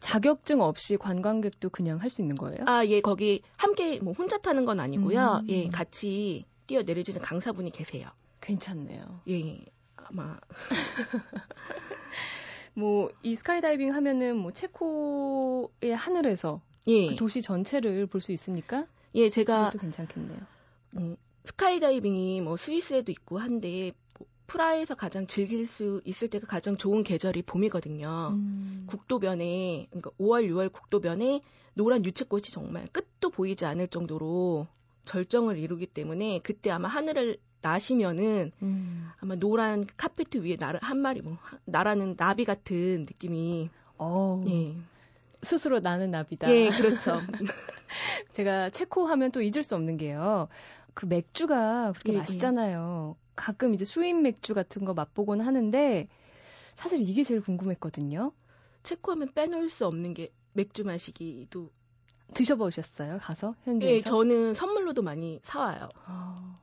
자격증 0.00 0.60
없이 0.60 0.96
관광객도 0.96 1.70
그냥 1.70 2.00
할 2.00 2.08
수 2.10 2.22
있는 2.22 2.36
거예요? 2.36 2.58
아, 2.66 2.84
예, 2.86 3.00
거기 3.00 3.42
함께 3.56 3.98
뭐 4.00 4.12
혼자 4.14 4.38
타는 4.38 4.64
건 4.64 4.78
아니고요. 4.80 5.40
음. 5.42 5.48
예, 5.50 5.68
같이 5.68 6.44
뛰어 6.66 6.82
내려주는 6.82 7.20
강사분이 7.20 7.70
계세요. 7.70 8.08
괜찮네요. 8.40 9.20
예, 9.28 9.64
아마. 10.10 10.38
뭐, 12.74 13.10
이 13.22 13.34
스카이다이빙 13.34 13.92
하면은 13.94 14.36
뭐, 14.36 14.52
체코의 14.52 15.94
하늘에서 15.94 16.60
예. 16.86 17.08
그 17.08 17.16
도시 17.16 17.42
전체를 17.42 18.06
볼 18.06 18.20
수 18.20 18.32
있으니까? 18.32 18.86
예, 19.14 19.30
제가. 19.30 19.70
괜찮겠네요. 19.70 20.38
뭐, 20.92 21.16
스카이다이빙이 21.44 22.40
뭐, 22.40 22.56
스위스에도 22.56 23.10
있고 23.12 23.38
한데, 23.38 23.92
프라하에서 24.46 24.94
가장 24.94 25.26
즐길 25.26 25.66
수 25.66 26.00
있을 26.06 26.28
때가 26.28 26.46
가장 26.46 26.78
좋은 26.78 27.02
계절이 27.02 27.42
봄이거든요. 27.42 28.30
음. 28.32 28.86
국도변에 28.88 29.88
그러니까 29.90 30.10
5월, 30.18 30.48
6월 30.48 30.72
국도변에 30.72 31.42
노란 31.74 32.02
유채꽃이 32.04 32.44
정말 32.44 32.86
끝도 32.90 33.28
보이지 33.28 33.66
않을 33.66 33.88
정도로 33.88 34.66
절정을 35.04 35.58
이루기 35.58 35.86
때문에 35.86 36.40
그때 36.42 36.70
아마 36.70 36.88
하늘을 36.88 37.36
나시면은 37.60 38.52
음. 38.62 39.08
아마 39.20 39.34
노란 39.34 39.84
카페트 39.96 40.38
위에 40.44 40.56
날, 40.56 40.78
한 40.82 40.98
마리 40.98 41.20
뭐 41.20 41.38
날아는 41.64 42.16
나비 42.16 42.44
같은 42.44 43.00
느낌이 43.00 43.70
어. 43.98 44.40
예. 44.48 44.76
스스로 45.42 45.78
나는 45.80 46.10
나비다. 46.10 46.50
예, 46.50 46.68
그렇죠. 46.70 47.16
제가 48.32 48.70
체코 48.70 49.06
하면 49.06 49.30
또 49.30 49.40
잊을 49.40 49.62
수 49.62 49.74
없는 49.76 49.96
게요. 49.96 50.48
그 50.94 51.06
맥주가 51.06 51.92
그렇게 51.92 52.12
예, 52.12 52.14
예. 52.14 52.18
맛있잖아요. 52.18 53.16
예. 53.16 53.28
가끔 53.36 53.72
이제 53.74 53.84
수입 53.84 54.16
맥주 54.20 54.52
같은 54.52 54.84
거 54.84 54.94
맛보곤 54.94 55.40
하는데 55.40 56.08
사실 56.74 57.00
이게 57.00 57.22
제일 57.22 57.40
궁금했거든요. 57.40 58.32
체코 58.82 59.12
하면 59.12 59.28
빼놓을 59.32 59.70
수 59.70 59.86
없는 59.86 60.14
게 60.14 60.32
맥주 60.52 60.84
마시기도 60.84 61.70
드셔보셨어요? 62.34 63.18
가서 63.20 63.54
현지에서? 63.64 63.94
네, 63.94 64.00
저는 64.02 64.54
선물로도 64.54 65.02
많이 65.02 65.40
사와요. 65.42 65.88
아... 66.04 66.58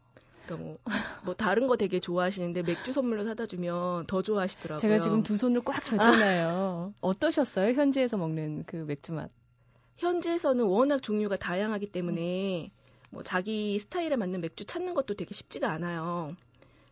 그러니까 0.46 0.58
뭐, 0.58 0.78
뭐 1.26 1.34
다른 1.34 1.68
거 1.68 1.76
되게 1.76 2.00
좋아하시는데 2.00 2.64
맥주 2.64 2.94
선물로 2.94 3.24
사다 3.24 3.48
주면 3.48 4.06
더 4.08 4.22
좋아하시더라고요. 4.22 4.80
제가 4.80 5.00
지금 5.00 5.24
두 5.24 5.38
손을 5.38 5.62
꽉 5.64 5.84
쥐었잖아요. 5.84 6.94
아. 6.96 6.98
어떠셨어요? 7.02 7.74
현지에서 7.74 8.18
먹는 8.18 8.64
그 8.66 8.78
맥주 8.78 9.12
맛? 9.12 9.30
현지에서는 9.98 10.64
워낙 10.66 11.02
종류가 11.02 11.38
다양하기 11.38 11.88
때문에 11.88 12.72
뭐 13.10 13.24
자기 13.24 13.80
스타일에 13.80 14.16
맞는 14.16 14.42
맥주 14.42 14.66
찾는 14.66 14.94
것도 14.94 15.16
되게 15.16 15.34
쉽지가 15.34 15.72
않아요. 15.72 16.36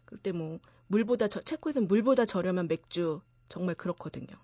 그때 0.05 0.31
뭐 0.31 0.59
물보다 0.87 1.27
저, 1.27 1.41
체코에서는 1.41 1.87
물보다 1.87 2.25
저렴한 2.25 2.67
맥주 2.67 3.21
정말 3.49 3.75
그렇거든요. 3.75 4.35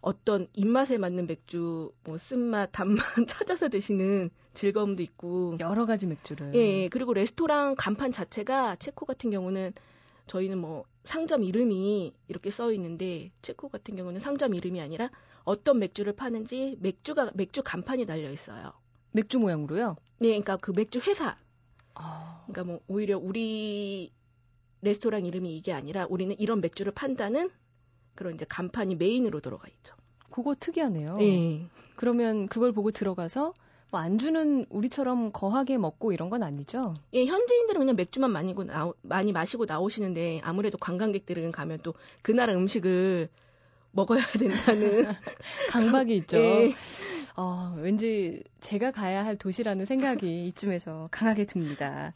어떤 0.00 0.46
입맛에 0.54 0.96
맞는 0.96 1.26
맥주, 1.26 1.92
뭐 2.04 2.18
쓴맛, 2.18 2.70
단맛 2.72 2.98
찾아서 3.26 3.68
드시는 3.68 4.30
즐거움도 4.54 5.02
있고 5.02 5.56
여러 5.60 5.86
가지 5.86 6.06
맥주를. 6.06 6.54
예, 6.54 6.58
예, 6.58 6.88
그리고 6.88 7.14
레스토랑 7.14 7.74
간판 7.76 8.12
자체가 8.12 8.76
체코 8.76 9.06
같은 9.06 9.30
경우는 9.30 9.72
저희는 10.26 10.58
뭐 10.58 10.84
상점 11.04 11.42
이름이 11.42 12.12
이렇게 12.28 12.50
써 12.50 12.72
있는데 12.72 13.30
체코 13.42 13.68
같은 13.68 13.96
경우는 13.96 14.20
상점 14.20 14.54
이름이 14.54 14.80
아니라 14.80 15.10
어떤 15.44 15.78
맥주를 15.78 16.12
파는지 16.12 16.76
맥주가 16.80 17.30
맥주 17.34 17.62
간판이 17.62 18.06
달려 18.06 18.30
있어요. 18.30 18.72
맥주 19.12 19.38
모양으로요? 19.38 19.96
네, 20.18 20.28
그러니까 20.28 20.56
그 20.58 20.72
맥주 20.72 21.00
회사. 21.00 21.36
아... 21.94 22.44
그러니까 22.46 22.64
뭐 22.64 22.80
오히려 22.86 23.18
우리 23.18 24.12
레스토랑 24.82 25.26
이름이 25.26 25.56
이게 25.56 25.72
아니라 25.72 26.06
우리는 26.08 26.38
이런 26.38 26.60
맥주를 26.60 26.92
판다는 26.92 27.50
그런 28.18 28.34
이제 28.34 28.44
간판이 28.48 28.96
메인으로 28.96 29.38
들어가 29.38 29.68
있죠. 29.68 29.94
그거 30.28 30.56
특이하네요. 30.58 31.18
네. 31.18 31.68
그러면 31.94 32.48
그걸 32.48 32.72
보고 32.72 32.90
들어가서 32.90 33.54
뭐 33.90 34.00
안주는 34.00 34.66
우리처럼 34.70 35.30
거하게 35.32 35.78
먹고 35.78 36.12
이런 36.12 36.28
건 36.28 36.42
아니죠? 36.42 36.94
예, 37.14 37.24
현지인들은 37.24 37.78
그냥 37.78 37.94
맥주만 37.94 38.32
많이, 38.32 38.54
나오, 38.54 38.94
많이 39.02 39.30
마시고 39.30 39.66
나오시는데 39.66 40.40
아무래도 40.42 40.78
관광객들은 40.78 41.52
가면 41.52 41.78
또 41.82 41.94
그 42.22 42.32
나라 42.32 42.54
음식을 42.54 43.28
먹어야 43.92 44.20
된다는 44.38 45.06
강박이 45.70 46.16
있죠. 46.16 46.38
예. 46.38 46.74
어, 47.36 47.76
왠지 47.78 48.42
제가 48.58 48.90
가야 48.90 49.24
할 49.24 49.36
도시라는 49.36 49.84
생각이 49.84 50.26
이쯤에서 50.48 51.08
강하게 51.12 51.46
듭니다. 51.46 52.14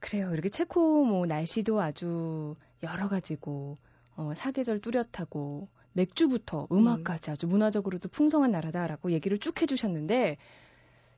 그래요. 0.00 0.32
이렇게 0.32 0.48
체코 0.48 1.04
뭐 1.04 1.26
날씨도 1.26 1.80
아주 1.80 2.54
여러 2.82 3.08
가지고 3.08 3.76
어, 4.18 4.32
사계절 4.34 4.80
뚜렷하고 4.80 5.68
맥주부터 5.92 6.66
음악까지 6.72 7.30
음. 7.30 7.32
아주 7.32 7.46
문화적으로도 7.46 8.08
풍성한 8.08 8.50
나라다라고 8.50 9.12
얘기를 9.12 9.38
쭉 9.38 9.62
해주셨는데 9.62 10.36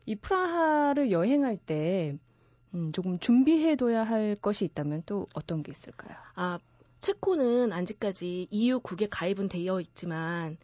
이 0.04 0.14
프라하를 0.16 1.10
여행할 1.10 1.56
때 1.56 2.18
음, 2.74 2.92
조금 2.92 3.18
준비해둬야 3.18 4.04
할 4.04 4.36
것이 4.36 4.66
있다면 4.66 5.02
또 5.06 5.26
어떤 5.34 5.62
게 5.62 5.72
있을까요? 5.72 6.14
아 6.34 6.58
체코는 7.00 7.72
아직까지 7.72 8.48
EU 8.50 8.80
국에 8.80 9.08
가입은 9.08 9.48
되어 9.48 9.80
있지만 9.80 10.58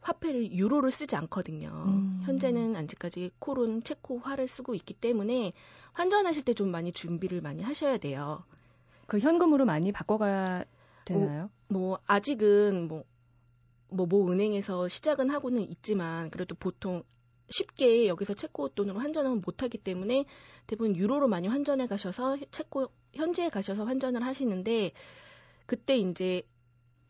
화폐를 0.00 0.52
유로를 0.52 0.92
쓰지 0.92 1.16
않거든요. 1.16 1.84
음. 1.88 2.22
현재는 2.24 2.76
아직까지 2.76 3.32
콜은 3.40 3.82
체코화를 3.82 4.46
쓰고 4.46 4.76
있기 4.76 4.94
때문에 4.94 5.52
환전하실 5.94 6.44
때 6.44 6.54
좀 6.54 6.70
많이 6.70 6.92
준비를 6.92 7.40
많이 7.40 7.62
하셔야 7.64 7.98
돼요. 7.98 8.44
그 9.08 9.18
현금으로 9.18 9.64
많이 9.64 9.90
바꿔가야 9.90 10.64
되나요? 11.06 11.50
뭐, 11.68 11.80
뭐 11.80 11.98
아직은 12.06 12.88
뭐, 12.88 13.04
뭐, 13.88 14.06
뭐 14.06 14.30
은행에서 14.30 14.88
시작은 14.88 15.30
하고는 15.30 15.62
있지만 15.70 16.30
그래도 16.30 16.54
보통 16.54 17.02
쉽게 17.48 18.08
여기서 18.08 18.34
체코 18.34 18.68
돈으로 18.68 18.98
환전을 18.98 19.36
못하기 19.36 19.78
때문에 19.78 20.24
대부분 20.66 20.96
유로로 20.96 21.28
많이 21.28 21.48
환전해 21.48 21.86
가셔서 21.86 22.36
체코 22.50 22.88
현지에 23.14 23.48
가셔서 23.48 23.84
환전을 23.84 24.22
하시는데 24.24 24.90
그때 25.66 25.96
이제 25.96 26.42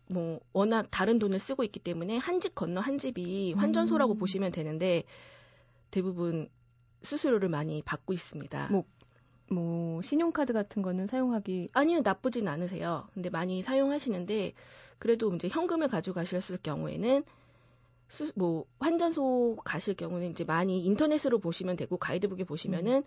뭐 0.09 0.41
워낙 0.53 0.87
다른 0.91 1.19
돈을 1.19 1.39
쓰고 1.39 1.65
있기 1.65 1.81
때문에 1.81 2.19
한 2.19 2.41
집 2.41 2.55
건너 2.55 2.81
한 2.81 2.99
집이 2.99 3.55
환전소라고 3.55 4.15
음. 4.15 4.19
보시면 4.19 4.53
되는데 4.53 5.03
대부분 5.91 6.49
수수료를 7.03 7.49
많이 7.49 7.83
받고 7.83 8.13
있습니다. 8.13 8.69
뭐, 8.71 8.85
뭐 9.51 10.03
신용카드 10.03 10.53
같은 10.53 10.83
거는 10.83 11.07
사용하기 11.07 11.71
아니요 11.73 12.01
나쁘진 12.03 12.49
않으세요. 12.49 13.09
근데 13.15 13.31
많이 13.31 13.63
사용하시는데 13.63 14.53
그래도 14.99 15.35
이제 15.35 15.49
현금을 15.49 15.89
가지고 15.89 16.15
가셨을 16.15 16.59
경우에는 16.63 17.23
수, 18.09 18.33
뭐 18.35 18.65
환전소 18.79 19.59
가실 19.65 19.95
경우는 19.95 20.31
이제 20.31 20.45
많이 20.45 20.85
인터넷으로 20.85 21.39
보시면 21.39 21.77
되고 21.77 21.97
가이드북에 21.97 22.45
보시면은 22.45 22.99
음. 22.99 23.03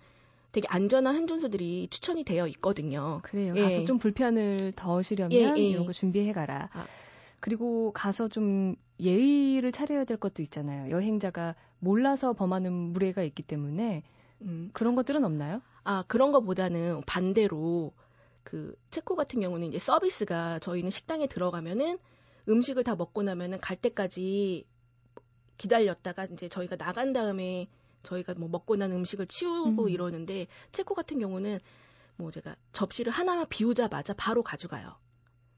되게 0.51 0.67
안전한 0.67 1.15
환전소들이 1.15 1.87
추천이 1.91 2.23
되어 2.23 2.47
있거든요. 2.47 3.19
그래요. 3.23 3.53
예. 3.55 3.61
가서 3.61 3.85
좀 3.85 3.99
불편을 3.99 4.73
덜으려면 4.75 5.31
예, 5.31 5.53
예. 5.55 5.69
이런 5.69 5.85
거 5.85 5.93
준비해 5.93 6.33
가라. 6.33 6.69
아. 6.73 6.85
그리고 7.39 7.91
가서 7.91 8.27
좀 8.27 8.75
예의를 8.99 9.71
차려야 9.71 10.05
될 10.05 10.17
것도 10.17 10.41
있잖아요. 10.41 10.89
여행자가 10.89 11.55
몰라서 11.79 12.33
범하는 12.33 12.73
무례가 12.73 13.23
있기 13.23 13.43
때문에 13.43 14.03
음. 14.41 14.69
그런 14.73 14.95
것들은 14.95 15.23
없나요? 15.23 15.61
아 15.83 16.03
그런 16.07 16.31
것보다는 16.31 17.01
반대로 17.05 17.93
그 18.43 18.75
체코 18.89 19.15
같은 19.15 19.41
경우는 19.41 19.67
이제 19.67 19.77
서비스가 19.79 20.59
저희는 20.59 20.89
식당에 20.91 21.27
들어가면은 21.27 21.99
음식을 22.47 22.83
다 22.83 22.95
먹고 22.95 23.23
나면은 23.23 23.59
갈 23.59 23.77
때까지 23.77 24.65
기다렸다가 25.57 26.25
이제 26.25 26.49
저희가 26.49 26.75
나간 26.77 27.13
다음에 27.13 27.67
저희가 28.03 28.33
뭐 28.35 28.47
먹고 28.49 28.75
난 28.77 28.91
음식을 28.91 29.27
치우고 29.27 29.83
음. 29.83 29.89
이러는데 29.89 30.47
체코 30.71 30.95
같은 30.95 31.19
경우는 31.19 31.59
뭐 32.15 32.31
제가 32.31 32.55
접시를 32.71 33.11
하나 33.11 33.45
비우자마자 33.45 34.13
바로 34.13 34.41
가져가요. 34.43 34.97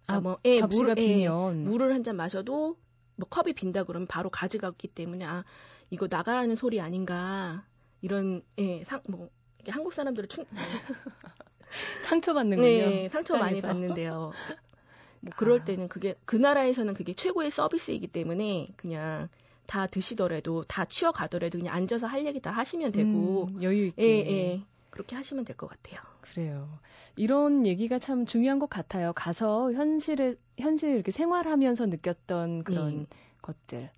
아, 0.08 0.20
뭐 0.20 0.40
예, 0.46 0.58
접시가 0.58 0.86
물, 0.88 0.96
비면 0.96 1.62
예, 1.66 1.70
물을 1.70 1.94
한 1.94 2.04
잔 2.04 2.16
마셔도 2.16 2.78
뭐 3.16 3.30
컵이 3.30 3.54
빈다 3.54 3.84
그러면 3.84 4.08
바로 4.08 4.30
가져갔기 4.30 4.88
때문에 4.90 5.24
아 5.25 5.44
이거 5.92 6.08
나가라는 6.10 6.56
소리 6.56 6.82
아닌가 6.82 7.66
이런 8.01 8.42
예, 8.58 8.84
상, 8.84 9.01
뭐 9.08 9.30
한국 9.70 9.94
사람들을 9.94 10.27
충 10.30 10.46
상처받는군요. 12.08 12.68
네, 12.68 13.10
상처 13.10 13.38
많이 13.38 13.62
받는데요. 13.62 14.32
뭐 15.22 15.34
그럴 15.36 15.60
아. 15.60 15.63
때는 15.63 15.88
그게 15.88 16.15
그 16.25 16.36
나라에서는 16.36 16.94
그게 16.96 17.13
최고의 17.13 17.51
서비스이기 17.51 18.08
때문에 18.08 18.70
그냥 18.75 19.30
다 19.68 19.88
드시더라도 19.88 20.63
다 20.65 20.86
치워 20.86 21.12
가더라도 21.12 21.60
그냥 21.60 21.75
앉아서 21.75 22.08
할 22.08 22.25
얘기 22.25 22.39
다 22.41 22.51
하시면 22.51 22.91
되고 22.91 23.46
음, 23.46 23.62
여유 23.62 23.86
있게 23.86 24.03
예, 24.03 24.30
예. 24.30 24.62
그렇게 24.89 25.15
하시면 25.15 25.46
될 25.46 25.56
것 25.56 25.70
같아요. 25.70 26.01
그래요. 26.22 26.80
이런 27.15 27.65
얘기가 27.65 28.00
참 28.00 28.25
중요한 28.25 28.60
것 28.60 28.70
같아요. 28.70 29.13
가서 29.13 29.72
현실에 29.74 30.36
현실 30.58 30.89
이렇게 30.96 31.12
생활하면서 31.12 31.86
느꼈던 31.86 32.63
그런 32.63 32.88
음. 32.91 33.06
것들 33.41 33.89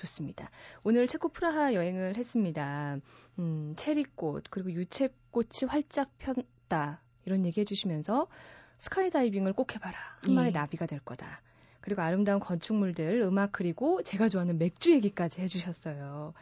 좋습니다. 0.00 0.50
오늘 0.82 1.06
체코 1.06 1.28
프라하 1.28 1.74
여행을 1.74 2.16
했습니다. 2.16 2.98
음, 3.38 3.74
체리꽃 3.76 4.44
그리고 4.50 4.72
유채꽃이 4.72 5.68
활짝 5.68 6.10
폈다 6.18 7.02
이런 7.24 7.44
얘기 7.44 7.60
해 7.60 7.64
주시면서 7.64 8.26
스카이다이빙을 8.78 9.52
꼭 9.52 9.74
해봐라. 9.74 9.98
한 10.24 10.34
마리 10.34 10.48
예. 10.48 10.52
나비가 10.52 10.86
될 10.86 11.00
거다. 11.00 11.42
그리고 11.82 12.02
아름다운 12.02 12.40
건축물들, 12.40 13.20
음악 13.22 13.52
그리고 13.52 14.02
제가 14.02 14.28
좋아하는 14.28 14.58
맥주 14.58 14.92
얘기까지 14.92 15.42
해주셨어요. 15.42 16.34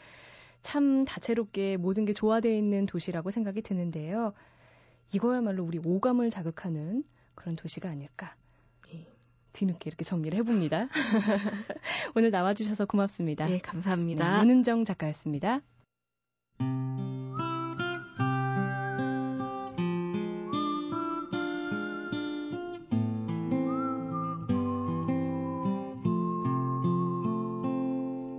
참 0.63 1.05
다채롭게 1.05 1.77
모든 1.77 2.05
게 2.05 2.13
조화되어 2.13 2.53
있는 2.53 2.87
도시라고 2.87 3.31
생각이 3.31 3.63
드는데요. 3.63 4.35
이거야말로 5.13 5.65
우리 5.65 5.79
오감을 5.79 6.31
자극하는 6.31 7.05
그런 7.35 7.57
도시가 7.57 7.89
아닐까. 7.89 8.35
예. 9.49 9.53
뒤늦게 9.53 9.89
이렇게 9.89 10.05
정리를 10.05 10.37
해봅니다. 10.39 10.89
오늘 12.15 12.31
나와주셔서 12.31 12.87
고맙습니다. 12.87 13.47
네, 13.47 13.59
감사합니다. 13.59 14.33
네, 14.33 14.39
문은정 14.39 14.85
작가였습니다. 14.85 15.61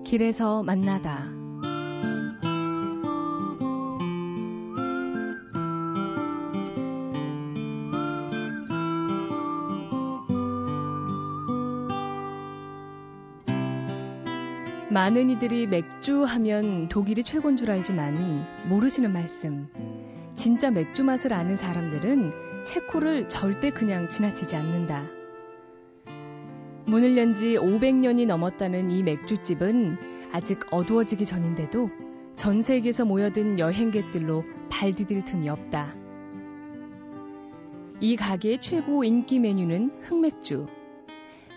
길에서 0.05 0.63
만나다. 0.63 1.38
많은 14.99 15.29
이들이 15.29 15.65
맥주 15.65 16.25
하면 16.25 16.89
독일이 16.89 17.23
최고인 17.23 17.55
줄 17.55 17.71
알지만 17.71 18.67
모르시는 18.67 19.13
말씀. 19.13 19.69
진짜 20.33 20.71
맥주 20.71 21.05
맛을 21.05 21.31
아는 21.31 21.55
사람들은 21.55 22.65
체코를 22.65 23.29
절대 23.29 23.69
그냥 23.69 24.09
지나치지 24.09 24.57
않는다. 24.57 25.05
문을 26.85 27.15
연 27.15 27.33
지 27.33 27.55
500년이 27.55 28.25
넘었다는 28.25 28.89
이 28.89 29.01
맥주집은 29.03 29.99
아직 30.33 30.59
어두워지기 30.69 31.25
전인데도 31.25 31.89
전 32.35 32.61
세계에서 32.61 33.05
모여든 33.05 33.57
여행객들로 33.57 34.43
발 34.69 34.93
디딜 34.93 35.23
틈이 35.23 35.47
없다. 35.47 35.95
이 38.01 38.17
가게의 38.17 38.59
최고 38.59 39.05
인기 39.05 39.39
메뉴는 39.39 40.01
흑맥주. 40.01 40.67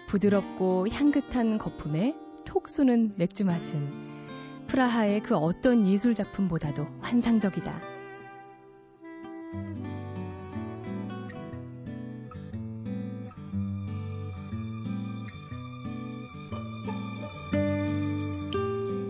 부드럽고 0.07 0.87
향긋한 0.93 1.59
거품에 1.59 2.22
톡 2.53 2.69
쏘는 2.69 3.15
맥주 3.17 3.47
맛은 3.47 4.67
프라하의 4.67 5.23
그 5.23 5.35
어떤 5.35 5.87
예술 5.87 6.13
작품보다도 6.13 6.87
환상적이다. 7.01 7.81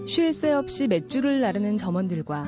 쉴 0.07 0.33
새 0.33 0.53
없이 0.53 0.87
맥주를 0.87 1.41
나르는 1.41 1.77
점원들과 1.77 2.45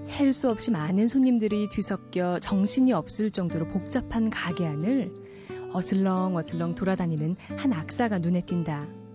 셀 0.00 0.32
수 0.32 0.48
없이 0.48 0.70
많은 0.70 1.08
손님들이 1.08 1.68
뒤섞여 1.68 2.38
정신이 2.38 2.94
없을 2.94 3.30
정도로 3.30 3.68
복잡한 3.68 4.30
가게 4.30 4.66
안을 4.66 5.12
어슬렁 5.74 6.36
어슬렁 6.36 6.74
돌아다니는 6.74 7.36
한 7.58 7.74
악사가 7.74 8.16
눈에 8.16 8.40
띈다. 8.40 9.07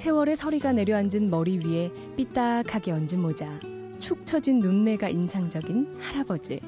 세월의 0.00 0.34
서리가 0.34 0.72
내려앉은 0.72 1.26
머리 1.26 1.58
위에 1.58 1.92
삐딱하게 2.16 2.90
얹은 2.90 3.20
모자, 3.20 3.60
축 3.98 4.24
처진 4.24 4.60
눈매가 4.60 5.10
인상적인 5.10 5.92
할아버지. 6.00 6.58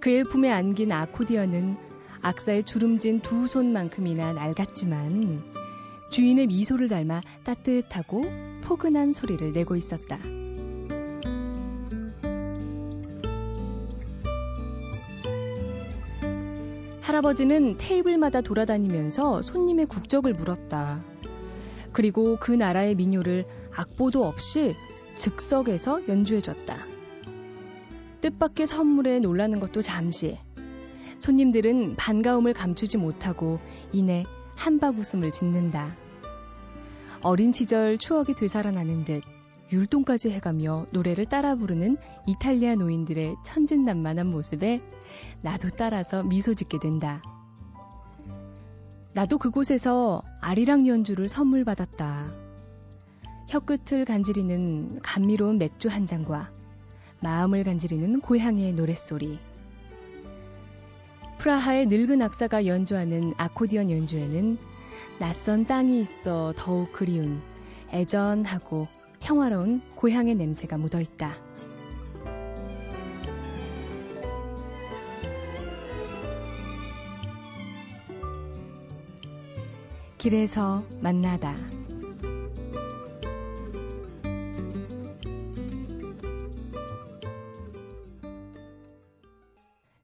그의 0.00 0.24
품에 0.24 0.50
안긴 0.50 0.90
아코디언은 0.90 1.76
악사의 2.20 2.64
주름진 2.64 3.20
두 3.20 3.46
손만큼이나 3.46 4.32
낡았지만 4.32 5.44
주인의 6.10 6.48
미소를 6.48 6.88
닮아 6.88 7.22
따뜻하고 7.44 8.24
포근한 8.62 9.12
소리를 9.12 9.52
내고 9.52 9.76
있었다. 9.76 10.18
할아버지는 17.02 17.76
테이블마다 17.76 18.40
돌아다니면서 18.40 19.42
손님의 19.42 19.86
국적을 19.86 20.32
물었다. 20.32 21.11
그리고 21.92 22.36
그 22.40 22.52
나라의 22.52 22.94
민요를 22.94 23.46
악보도 23.76 24.24
없이 24.24 24.74
즉석에서 25.16 26.08
연주해줬다. 26.08 26.86
뜻밖의 28.20 28.66
선물에 28.66 29.18
놀라는 29.18 29.60
것도 29.60 29.82
잠시. 29.82 30.38
손님들은 31.18 31.96
반가움을 31.96 32.52
감추지 32.52 32.98
못하고 32.98 33.60
이내 33.92 34.24
한박 34.56 34.98
웃음을 34.98 35.30
짓는다. 35.30 35.96
어린 37.20 37.52
시절 37.52 37.98
추억이 37.98 38.34
되살아나는 38.34 39.04
듯 39.04 39.22
율동까지 39.72 40.30
해가며 40.30 40.86
노래를 40.90 41.26
따라 41.26 41.54
부르는 41.54 41.96
이탈리아 42.26 42.74
노인들의 42.74 43.36
천진난만한 43.44 44.26
모습에 44.26 44.82
나도 45.40 45.68
따라서 45.76 46.22
미소 46.22 46.54
짓게 46.54 46.78
된다. 46.78 47.22
나도 49.14 49.36
그곳에서 49.36 50.22
아리랑 50.40 50.86
연주를 50.86 51.28
선물 51.28 51.64
받았다. 51.64 52.32
혀끝을 53.48 54.06
간지리는 54.06 55.00
감미로운 55.02 55.58
맥주 55.58 55.88
한 55.88 56.06
잔과 56.06 56.50
마음을 57.20 57.62
간지리는 57.62 58.20
고향의 58.20 58.72
노랫소리. 58.72 59.38
프라하의 61.36 61.86
늙은 61.86 62.22
악사가 62.22 62.66
연주하는 62.66 63.34
아코디언 63.36 63.90
연주에는 63.90 64.56
낯선 65.18 65.66
땅이 65.66 66.00
있어 66.00 66.54
더욱 66.56 66.92
그리운 66.92 67.42
애전하고 67.90 68.88
평화로운 69.20 69.82
고향의 69.94 70.36
냄새가 70.36 70.78
묻어 70.78 71.00
있다. 71.00 71.51
길에서 80.22 80.84
만나다. 81.00 81.56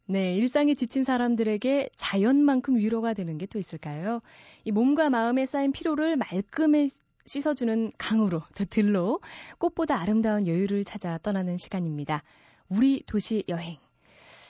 네, 0.06 0.34
일상에 0.34 0.74
지친 0.74 1.04
사람들에게 1.04 1.90
자연만큼 1.94 2.78
위로가 2.78 3.14
되는 3.14 3.38
게 3.38 3.46
또 3.46 3.60
있을까요? 3.60 4.20
이 4.64 4.72
몸과 4.72 5.08
마음에 5.08 5.46
쌓인 5.46 5.70
피로를 5.70 6.16
말끔히 6.16 6.88
씻어주는 7.24 7.92
강으로, 7.96 8.42
더 8.56 8.64
들로 8.68 9.20
꽃보다 9.58 10.00
아름다운 10.00 10.48
여유를 10.48 10.82
찾아 10.82 11.16
떠나는 11.18 11.58
시간입니다. 11.58 12.24
우리 12.68 13.04
도시 13.06 13.44
여행. 13.48 13.76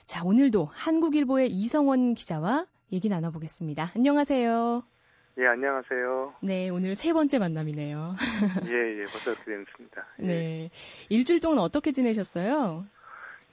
자, 0.06 0.24
오늘도 0.24 0.64
한국일보의 0.64 1.50
이성원 1.50 2.14
기자와 2.14 2.64
얘기 2.90 3.10
나눠보겠습니다. 3.10 3.92
안녕하세요. 3.94 4.97
예, 5.38 5.46
안녕하세요. 5.46 6.34
네, 6.40 6.68
오늘 6.68 6.96
세 6.96 7.12
번째 7.12 7.38
만남이네요. 7.38 8.16
예, 8.66 8.72
예, 8.72 9.04
벌써 9.04 9.36
그랬습니다. 9.44 10.04
예. 10.22 10.26
네. 10.26 10.70
일주일 11.10 11.38
동안 11.38 11.58
어떻게 11.58 11.92
지내셨어요? 11.92 12.84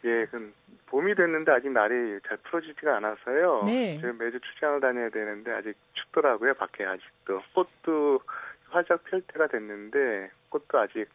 예, 0.03 0.25
그 0.25 0.51
봄이 0.87 1.13
됐는데 1.13 1.51
아직 1.51 1.69
날이 1.69 2.19
잘 2.27 2.37
풀어지지가 2.37 2.97
않아서요. 2.97 3.65
네. 3.65 3.99
제가 4.01 4.13
매주 4.13 4.39
출장을 4.39 4.79
다녀야 4.79 5.09
되는데 5.09 5.51
아직 5.51 5.75
춥더라고요, 5.93 6.55
밖에 6.55 6.85
아직도. 6.85 7.41
꽃도 7.53 8.19
활짝 8.69 9.03
펼 9.03 9.21
때가 9.21 9.47
됐는데 9.47 10.31
꽃도 10.49 10.79
아직 10.79 11.07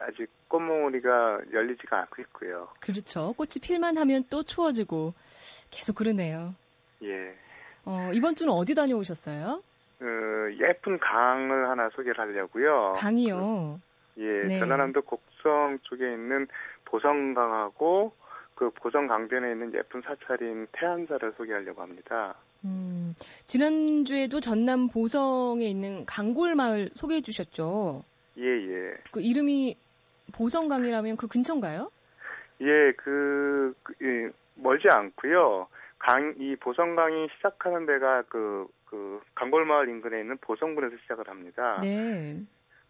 아직 0.00 0.28
꽃몽우리가 0.48 1.40
열리지가 1.52 2.00
않고 2.00 2.22
있고요. 2.22 2.66
그렇죠. 2.80 3.32
꽃이 3.36 3.60
필만 3.62 3.96
하면 3.96 4.24
또 4.28 4.42
추워지고 4.42 5.14
계속 5.70 5.94
그러네요. 5.94 6.56
예. 7.04 7.36
어, 7.84 8.10
이번 8.12 8.34
주는 8.34 8.52
어디 8.52 8.74
다녀오셨어요? 8.74 9.62
어, 10.00 10.50
예쁜 10.60 10.98
강을 10.98 11.68
하나 11.68 11.90
소개를 11.90 12.18
하려고요. 12.18 12.94
강이요? 12.96 13.80
그, 14.14 14.22
예, 14.22 14.48
네. 14.48 14.58
전라남도 14.58 15.02
곡성 15.02 15.78
쪽에 15.82 16.12
있는 16.12 16.46
보성강하고 16.86 18.12
그 18.54 18.70
보성 18.70 19.06
강변에 19.06 19.52
있는 19.52 19.72
예쁜 19.74 20.02
사찰인 20.02 20.66
태안사를 20.72 21.32
소개하려고 21.36 21.82
합니다. 21.82 22.34
음, 22.64 23.14
지난주에도 23.46 24.40
전남 24.40 24.88
보성에 24.88 25.64
있는 25.64 26.04
강골 26.04 26.54
마을 26.54 26.90
소개해 26.94 27.22
주셨죠? 27.22 28.04
예, 28.38 28.44
예. 28.44 28.94
그 29.12 29.20
이름이 29.20 29.76
보성강이라면 30.32 31.16
그 31.16 31.26
근처인가요? 31.26 31.90
예, 32.60 32.92
그, 32.96 33.74
그 33.82 33.94
예, 34.02 34.30
멀지 34.56 34.88
않고요. 34.90 35.68
강, 35.98 36.34
이 36.38 36.56
보성강이 36.56 37.28
시작하는 37.36 37.86
데가 37.86 38.22
그, 38.28 38.66
그, 38.90 39.20
강골마을 39.36 39.88
인근에 39.88 40.20
있는 40.20 40.36
보성군에서 40.38 40.96
시작을 41.02 41.28
합니다. 41.28 41.78
네. 41.80 42.42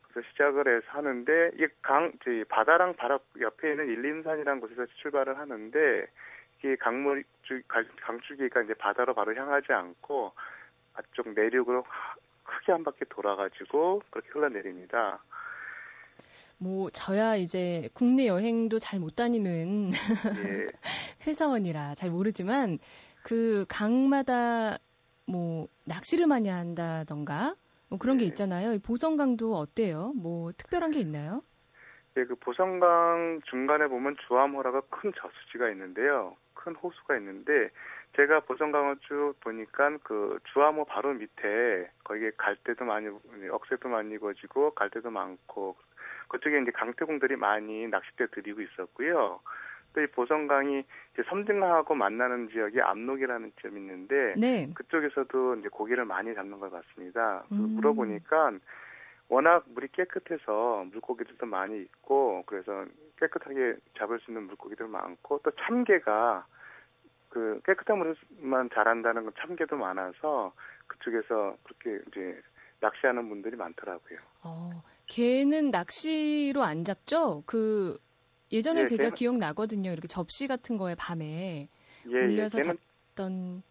그래서 0.09 0.27
시작을 0.31 0.67
해서 0.67 0.87
하는데, 0.89 1.51
이 1.59 1.67
강, 1.83 2.13
저희 2.25 2.43
바다랑 2.45 2.97
바로 2.97 3.21
옆에 3.39 3.73
있는 3.73 3.87
일림산이라는 3.87 4.61
곳에서 4.61 4.87
출발을 5.03 5.39
하는데, 5.39 6.07
이게 6.59 6.77
강물, 6.77 7.25
강줄기가 8.01 8.63
이제 8.63 8.75
바다로 8.75 9.15
바로 9.15 9.35
향하지 9.35 9.73
않고, 9.73 10.33
앞쪽 10.95 11.29
내륙으로 11.35 11.85
크게 12.45 12.73
한 12.73 12.83
바퀴 12.83 13.05
돌아가지고, 13.09 14.03
그렇게 14.11 14.31
흘러내립니다. 14.31 15.21
뭐 16.59 16.91
저야 16.91 17.37
이제 17.37 17.89
국내 17.95 18.27
여행도 18.27 18.79
잘 18.79 19.01
못 19.01 19.17
다니는 19.17 19.93
예. 20.45 20.67
회사원이라 21.27 21.95
잘 21.95 22.11
모르지만 22.11 22.79
그 23.23 23.65
강마다 23.69 24.79
뭐 25.31 25.69
낚시를 25.85 26.27
많이 26.27 26.49
한다던가 26.49 27.55
뭐 27.89 27.99
그런 27.99 28.17
예. 28.17 28.25
게 28.25 28.27
있잖아요. 28.27 28.79
보성강도 28.81 29.57
어때요? 29.57 30.13
뭐 30.17 30.53
특별한 30.53 30.91
게 30.91 30.99
있나요? 31.01 31.43
예, 32.17 32.25
그 32.25 32.35
보성강 32.35 33.43
중간에 33.49 33.87
보면 33.87 34.17
주암호라가 34.27 34.83
큰 34.91 35.13
저수지가 35.17 35.71
있는데요. 35.71 36.37
큰 36.55 36.75
호수가 36.75 37.17
있는데 37.19 37.71
제가 38.17 38.41
보성강을 38.41 38.97
쭉 39.03 39.35
보니까 39.41 39.97
그 40.03 40.39
주암호 40.53 40.85
바로 40.87 41.15
밑에 41.15 41.89
거기에 42.03 42.33
갈대도 42.37 42.85
많이 42.85 43.09
억새도 43.51 43.89
많이 43.89 44.15
입어지고 44.15 44.73
갈대도 44.75 45.11
많고 45.11 45.77
그쪽에 46.29 46.61
이제 46.61 46.71
강태공들이 46.73 47.37
많이 47.37 47.87
낚싯대 47.87 48.27
들이고 48.33 48.61
있었고요. 48.63 49.41
또 49.95 50.03
이 50.03 50.07
보성강이 50.07 50.85
이제 51.15 51.23
섬진강하고 51.29 51.95
만나는 51.95 52.49
지역이 52.51 52.81
압록이라는 52.81 53.53
지점이 53.57 53.81
있는데 53.81 54.35
네. 54.37 54.71
그쪽에서도 54.75 55.57
이제 55.57 55.69
고기를 55.69 56.05
많이 56.05 56.35
잡는 56.35 56.61
걸 56.61 56.71
봤습니다. 56.71 57.45
음. 57.53 57.75
물어보니까 57.77 58.53
워낙 59.29 59.65
물이 59.69 59.89
깨끗해서 59.93 60.85
물고기들도 60.91 61.47
많이 61.47 61.81
있고 61.83 62.43
그래서 62.47 62.85
깨끗하게 63.19 63.77
잡을 63.99 64.19
수 64.21 64.31
있는 64.31 64.45
물고기들 64.47 64.89
많고 64.89 65.41
또 65.45 65.51
참개가 65.53 66.47
그 67.29 67.61
깨끗한 67.65 67.99
물만 68.41 68.71
자란다는 68.75 69.25
건 69.25 69.33
참개도 69.39 69.77
많아서 69.77 70.53
그쪽에서 70.89 71.57
그렇게 71.63 72.03
이제 72.09 72.41
낚시하는 72.81 73.29
분들이 73.29 73.57
많더라고요. 73.57 74.19
어, 74.43 74.83
개는 75.07 75.71
낚시로 75.71 76.63
안 76.63 76.83
잡죠? 76.83 77.45
그 77.47 77.99
예전에 78.53 78.83
예, 78.83 78.87
제가 78.87 79.03
개는... 79.05 79.15
기억나거든요. 79.15 79.91
이렇게 79.91 80.09
접시 80.09 80.47
같은 80.47 80.77
거에 80.77 80.95
밤에 80.95 81.69
예, 82.09 82.13
예 82.13 82.17
올려서 82.25 82.59
예, 82.59 82.63
개는... 82.63 82.77
잡던 83.15 83.63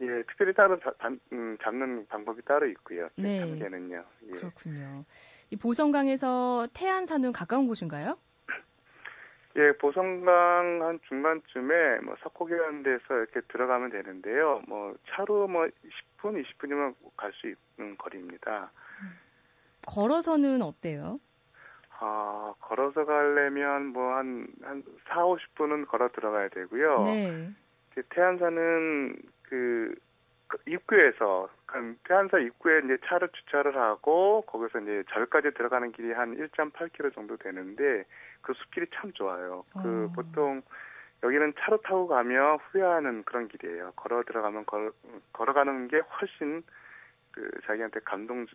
예, 0.00 0.22
특별히 0.28 0.54
따로 0.54 0.78
자, 0.78 0.92
음, 1.32 1.58
잡는 1.62 2.06
방법이 2.06 2.42
따로 2.42 2.66
있고요. 2.68 3.08
네. 3.16 3.40
참개는요. 3.40 4.04
예. 4.26 4.30
그렇군요. 4.30 5.04
이 5.50 5.56
보성강에서 5.56 6.68
태안산은 6.72 7.32
가까운 7.32 7.66
곳인가요? 7.66 8.16
예, 9.56 9.72
보성강 9.72 10.82
한 10.82 11.00
중간쯤에 11.08 12.00
뭐 12.04 12.14
석고개라는 12.22 12.84
데서 12.84 13.14
이렇게 13.14 13.40
들어가면 13.48 13.90
되는데요. 13.90 14.62
뭐 14.68 14.94
차로 15.08 15.48
뭐 15.48 15.66
10분, 15.66 16.44
20분이면 16.44 16.94
갈 17.16 17.32
수 17.32 17.48
있는 17.48 17.96
거리입니다. 17.96 18.70
걸어서는 19.86 20.62
어때요? 20.62 21.18
아, 22.00 22.54
걸어서 22.60 23.04
가려면 23.04 23.86
뭐 23.86 24.14
한, 24.14 24.46
한 24.62 24.82
4, 25.08 25.24
50분은 25.24 25.88
걸어 25.88 26.08
들어가야 26.08 26.48
되고요. 26.48 27.04
네. 27.04 27.50
태안사는 28.10 29.16
그, 29.42 29.94
그 30.46 30.58
입구에서, 30.66 31.48
태안사 32.04 32.38
입구에 32.38 32.82
이제 32.84 32.98
차를 33.06 33.28
주차를 33.30 33.76
하고, 33.76 34.42
거기서 34.42 34.80
이제 34.80 35.02
절까지 35.10 35.52
들어가는 35.54 35.90
길이 35.92 36.12
한 36.12 36.36
1.8km 36.36 37.14
정도 37.14 37.36
되는데, 37.36 38.04
그 38.42 38.54
숲길이 38.54 38.86
참 38.94 39.12
좋아요. 39.12 39.64
그 39.82 40.08
어. 40.08 40.12
보통, 40.14 40.62
여기는 41.24 41.54
차로 41.58 41.78
타고 41.78 42.06
가며 42.06 42.60
후회하는 42.70 43.24
그런 43.24 43.48
길이에요. 43.48 43.92
걸어 43.96 44.22
들어가면 44.22 44.66
걸, 44.66 44.92
걸어가는 45.32 45.88
게 45.88 45.98
훨씬 45.98 46.62
그 47.38 47.48
자기한테 47.66 48.00
감동을 48.00 48.48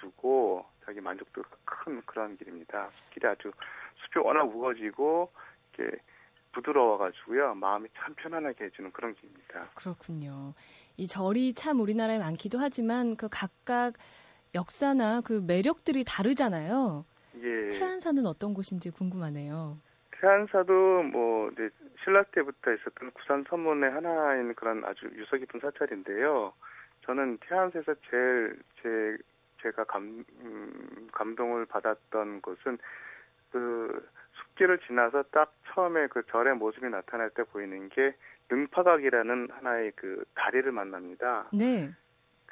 주고 0.00 0.64
자기 0.84 1.00
만족도가 1.00 1.48
큰 1.64 2.00
그런 2.06 2.36
길입니다. 2.36 2.88
길이 3.12 3.26
아주 3.26 3.50
숲이 4.04 4.20
워낙 4.24 4.44
우거지고 4.44 5.32
이렇게 5.76 5.98
부드러워가지고요. 6.52 7.56
마음이 7.56 7.88
참 7.96 8.14
편안하게 8.14 8.66
해주는 8.66 8.92
그런 8.92 9.14
길입니다. 9.16 9.62
그렇군요. 9.74 10.54
이 10.96 11.08
절이 11.08 11.54
참 11.54 11.80
우리나라에 11.80 12.18
많기도 12.18 12.58
하지만 12.58 13.16
그 13.16 13.28
각각 13.28 13.94
역사나 14.54 15.22
그 15.22 15.42
매력들이 15.44 16.04
다르잖아요. 16.04 17.04
예. 17.42 17.68
태안사는 17.70 18.24
어떤 18.24 18.54
곳인지 18.54 18.90
궁금하네요. 18.90 19.78
태안사도 20.20 21.02
뭐 21.02 21.50
신라 22.04 22.22
때부터 22.30 22.72
있었던 22.72 23.10
구산 23.10 23.44
선문의 23.48 23.90
하나인 23.90 24.54
그런 24.54 24.84
아주 24.84 25.06
유서 25.14 25.36
깊은 25.36 25.58
사찰인데요. 25.60 26.52
저는 27.08 27.38
태안사에서 27.40 27.94
제일 28.10 28.58
제 28.82 29.16
제가 29.62 29.84
감 29.84 30.24
음, 30.40 31.08
감동을 31.10 31.64
받았던 31.64 32.42
곳은 32.42 32.76
그 33.50 34.06
숲길을 34.34 34.78
지나서 34.86 35.24
딱 35.30 35.54
처음에 35.68 36.08
그 36.08 36.22
절의 36.26 36.56
모습이 36.56 36.86
나타날 36.90 37.30
때 37.30 37.44
보이는 37.44 37.88
게 37.88 38.14
능파각이라는 38.50 39.48
하나의 39.50 39.92
그 39.96 40.22
다리를 40.34 40.70
만납니다. 40.70 41.48
네. 41.52 41.90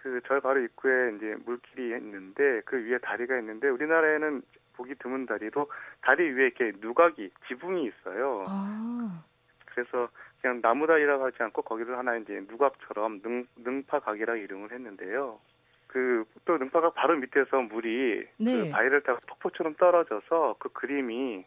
그 0.07 0.21
절 0.27 0.41
바로 0.41 0.61
입구에 0.61 1.17
이제 1.17 1.37
물길이 1.45 1.89
있는데 1.99 2.63
그 2.65 2.77
위에 2.77 2.99
다리가 2.99 3.39
있는데 3.41 3.69
우리나라에는 3.69 4.41
보기 4.75 4.95
드문 4.95 5.27
다리로 5.27 5.71
다리 6.01 6.31
위에 6.31 6.47
이렇게 6.47 6.73
누각이 6.81 7.31
지붕이 7.47 7.85
있어요. 7.85 8.45
아. 8.49 9.25
그래서 9.67 10.09
그냥 10.47 10.61
나무다리라고 10.63 11.25
하지 11.25 11.43
않고 11.43 11.63
거기를 11.63 11.99
하나 11.99 12.17
이제 12.17 12.45
누각처럼 12.49 13.21
능, 13.23 13.47
능파각이라고 13.57 14.39
이름을 14.39 14.71
했는데요. 14.71 15.41
그 15.89 16.25
또 16.45 16.57
능파각 16.57 16.95
바로 16.95 17.17
밑에서 17.17 17.61
물이 17.61 18.25
그 18.39 18.43
네. 18.43 18.53
그 18.53 18.71
바위를 18.71 19.03
타고 19.03 19.19
폭포처럼 19.27 19.75
떨어져서 19.75 20.57
그 20.61 20.69
그림이 20.71 21.45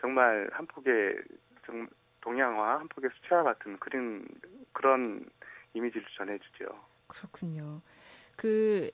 정말 0.00 0.48
한 0.52 0.66
폭의 0.66 1.16
정 1.66 1.86
동양화, 2.22 2.80
한 2.80 2.88
폭의 2.88 3.10
수채화 3.14 3.42
같은 3.42 3.78
그림 3.78 4.26
그런 4.72 5.24
이미지를 5.74 6.06
전해주죠. 6.16 6.64
그렇군요. 7.06 7.82
그 8.36 8.90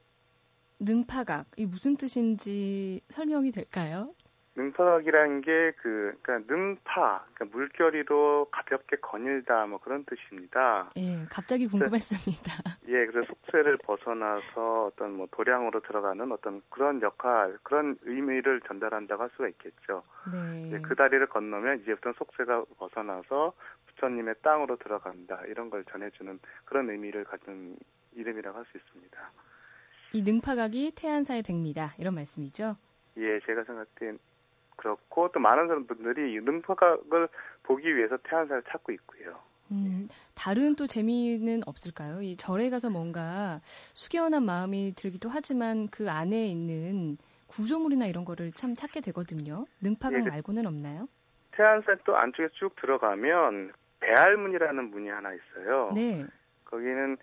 능파각 0.81 1.47
이 1.57 1.67
무슨 1.67 1.97
뜻인지 1.97 3.01
설명이 3.09 3.53
될까요? 3.53 4.13
능파각이라는 4.57 5.41
게 5.41 5.73
그, 5.83 6.17
그러니까 6.23 6.55
능파, 6.55 7.27
그러니까 7.35 7.57
물결이도 7.57 8.49
가볍게 8.53 8.97
거닐다, 8.97 9.67
뭐 9.67 9.79
그런 9.79 10.05
뜻입니다. 10.05 10.91
예, 10.97 11.25
갑자기 11.29 11.67
궁금했습니다. 11.67 12.53
예, 12.89 13.07
그래서 13.07 13.27
속세를 13.27 13.79
벗어나서 13.79 14.87
어떤 14.87 15.15
뭐 15.15 15.27
도량으로 15.33 15.81
들어가는 15.81 16.31
어떤 16.31 16.63
그런 16.69 17.03
역할, 17.03 17.59
그런 17.65 17.99
의미를 18.03 18.61
전달한다고 18.61 19.23
할 19.23 19.31
수가 19.31 19.49
있겠죠. 19.49 20.05
네. 20.33 20.81
그 20.83 20.95
다리를 20.95 21.27
건너면 21.27 21.81
이제부터 21.81 22.13
속세가 22.13 22.65
벗어나서 22.79 23.55
부처님의 23.87 24.37
땅으로 24.43 24.77
들어간다, 24.77 25.43
이런 25.49 25.69
걸 25.71 25.85
전해주는 25.85 26.39
그런 26.65 26.91
의미를 26.91 27.25
가진 27.25 27.77
이름이라고 28.15 28.57
할 28.57 28.65
수 28.67 28.79
있습니다. 28.79 29.33
이 30.13 30.23
능파각이 30.23 30.93
태안사의 30.95 31.43
백미다, 31.43 31.95
이런 31.99 32.15
말씀이죠? 32.15 32.77
예, 33.17 33.41
제가 33.41 33.65
생각된 33.65 34.19
그렇고 34.77 35.31
또 35.33 35.41
많은 35.41 35.69
사람들이 35.69 36.41
능파각을 36.41 37.29
보기 37.63 37.97
위해서 37.97 38.17
태안사를 38.19 38.63
찾고 38.69 38.93
있고요. 38.93 39.39
음, 39.71 40.09
다른 40.35 40.77
또 40.77 40.87
재미는 40.87 41.63
없을까요? 41.67 42.21
이 42.21 42.37
절에 42.37 42.71
가서 42.71 42.91
뭔가 42.91 43.61
숙연한 43.95 44.45
마음이 44.45 44.93
들기도 44.95 45.29
하지만 45.29 45.89
그 45.89 46.11
안에 46.11 46.47
있는 46.47 47.17
구조물이나 47.47 48.07
이런 48.07 48.25
거를 48.25 48.53
참 48.53 48.75
찾게 48.75 49.01
되거든요. 49.01 49.65
능파각 49.83 50.21
예, 50.21 50.25
그 50.25 50.29
말고는 50.29 50.67
없나요? 50.67 51.09
태안산 51.53 51.99
또 52.05 52.17
안쪽에 52.17 52.49
쭉 52.53 52.75
들어가면 52.77 53.73
배알문이라는 54.01 54.91
문이 54.91 55.09
하나 55.09 55.33
있어요. 55.33 55.93
네. 55.95 56.25
거기는 56.65 57.17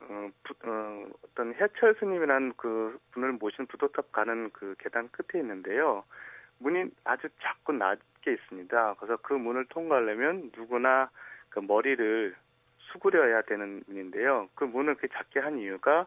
어, 0.00 0.30
부, 0.44 0.54
어, 0.64 1.06
어떤 1.24 1.54
해철 1.54 1.94
스님이라는 1.98 2.54
그 2.56 2.98
분을 3.12 3.32
모신 3.32 3.66
부도탑 3.66 4.12
가는 4.12 4.50
그 4.52 4.74
계단 4.78 5.08
끝에 5.10 5.40
있는데요. 5.40 6.04
문이 6.58 6.90
아주 7.04 7.28
작고 7.40 7.72
낮게 7.72 8.32
있습니다. 8.32 8.94
그래서 8.94 9.16
그 9.22 9.34
문을 9.34 9.66
통과하려면 9.66 10.50
누구나 10.56 11.10
그 11.50 11.60
머리를 11.60 12.34
수그려야 12.78 13.42
되는 13.42 13.82
문인데요. 13.86 14.48
그 14.54 14.64
문을 14.64 14.96
그렇게 14.96 15.14
작게 15.14 15.40
한 15.40 15.58
이유가 15.58 16.06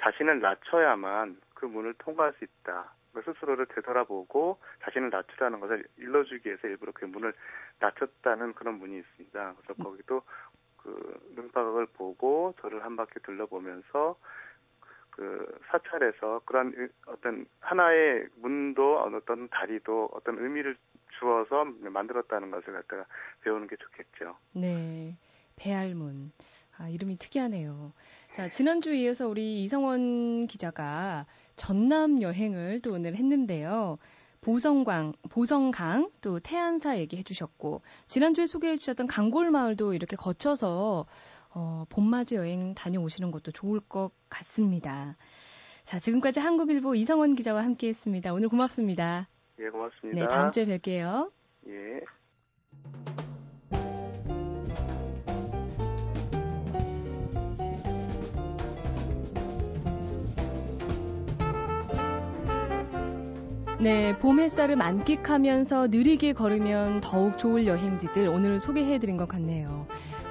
자신을 0.00 0.40
낮춰야만 0.40 1.40
그 1.54 1.66
문을 1.66 1.94
통과할 1.98 2.32
수 2.34 2.44
있다. 2.44 2.92
그 3.12 3.22
스스로를 3.22 3.66
되돌아보고 3.66 4.58
자신을 4.82 5.10
낮추라는 5.10 5.60
것을 5.60 5.84
일러주기 5.96 6.48
위해서 6.48 6.68
일부러 6.68 6.92
그 6.92 7.04
문을 7.04 7.34
낮췄다는 7.80 8.54
그런 8.54 8.78
문이 8.78 8.98
있습니다. 8.98 9.54
그래서 9.56 9.82
거기도 9.82 10.22
그 10.76 11.20
눈바닥을 11.34 11.86
보고 11.86 12.54
저를 12.60 12.84
한 12.84 12.96
바퀴 12.96 13.20
둘러보면서 13.20 14.16
그 15.10 15.58
사찰에서 15.70 16.40
그런 16.44 16.90
어떤 17.06 17.46
하나의 17.60 18.26
문도 18.36 19.00
어떤 19.00 19.48
다리도 19.48 20.10
어떤 20.12 20.38
의미를 20.38 20.76
주어서 21.18 21.64
만들었다는 21.64 22.50
것을 22.50 22.72
갖다가 22.72 23.04
배우는 23.42 23.66
게 23.66 23.76
좋겠죠. 23.76 24.36
네. 24.54 25.16
배알문. 25.56 26.32
아, 26.78 26.88
이름이 26.88 27.18
특이하네요. 27.18 27.92
자, 28.32 28.48
지난주에 28.48 28.96
이어서 29.00 29.28
우리 29.28 29.62
이성원 29.62 30.46
기자가 30.46 31.26
전남 31.54 32.22
여행을 32.22 32.80
또 32.80 32.92
오늘 32.92 33.14
했는데요. 33.14 33.98
보성광, 34.40 35.12
보성강, 35.30 36.10
또 36.22 36.40
태안사 36.40 36.96
얘기해 36.96 37.22
주셨고, 37.22 37.82
지난주에 38.06 38.46
소개해 38.46 38.78
주셨던 38.78 39.06
강골 39.06 39.50
마을도 39.50 39.92
이렇게 39.92 40.16
거쳐서 40.16 41.04
어, 41.52 41.84
봄맞이 41.88 42.36
여행 42.36 42.74
다녀오시는 42.74 43.30
것도 43.30 43.52
좋을 43.52 43.80
것 43.80 44.12
같습니다. 44.28 45.16
자, 45.82 45.98
지금까지 45.98 46.40
한국일보 46.40 46.94
이성원 46.94 47.34
기자와 47.34 47.64
함께 47.64 47.88
했습니다. 47.88 48.32
오늘 48.32 48.48
고맙습니다. 48.48 49.28
예, 49.58 49.68
고맙습니다. 49.68 50.20
네, 50.20 50.28
다음 50.28 50.50
주에 50.50 50.64
뵐게요. 50.64 51.30
예. 51.68 52.00
네, 63.80 64.18
봄 64.18 64.40
햇살을 64.40 64.76
만끽하면서 64.76 65.86
느리게 65.86 66.34
걸으면 66.34 67.00
더욱 67.00 67.38
좋을 67.38 67.66
여행지들 67.66 68.28
오늘 68.28 68.60
소개해드린 68.60 69.16
것 69.16 69.26
같네요. 69.26 69.86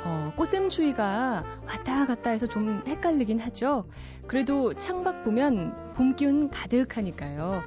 어, 0.05 0.33
꽃샘추위가 0.35 1.43
왔다 1.67 2.05
갔다 2.05 2.29
해서 2.29 2.47
좀 2.47 2.81
헷갈리긴 2.87 3.39
하죠. 3.39 3.85
그래도 4.27 4.73
창밖 4.73 5.23
보면 5.23 5.93
봄 5.95 6.15
기운 6.15 6.49
가득하니까요. 6.49 7.63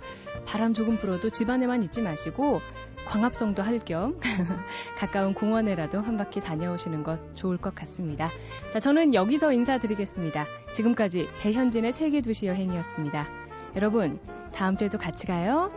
바람 0.46 0.74
조금 0.74 0.96
불어도 0.96 1.30
집 1.30 1.50
안에만 1.50 1.82
있지 1.82 2.00
마시고 2.00 2.60
광합성도 3.06 3.62
할 3.62 3.78
겸 3.80 4.16
가까운 4.98 5.34
공원에라도 5.34 6.00
한 6.00 6.16
바퀴 6.16 6.40
다녀오시는 6.40 7.02
것 7.02 7.34
좋을 7.34 7.56
것 7.58 7.74
같습니다. 7.74 8.28
자, 8.72 8.80
저는 8.80 9.12
여기서 9.14 9.52
인사드리겠습니다. 9.52 10.46
지금까지 10.72 11.28
배현진의 11.40 11.92
세계 11.92 12.20
도시 12.20 12.46
여행이었습니다. 12.46 13.26
여러분, 13.76 14.20
다음 14.54 14.76
주에도 14.76 14.98
같이 14.98 15.26
가요. 15.26 15.70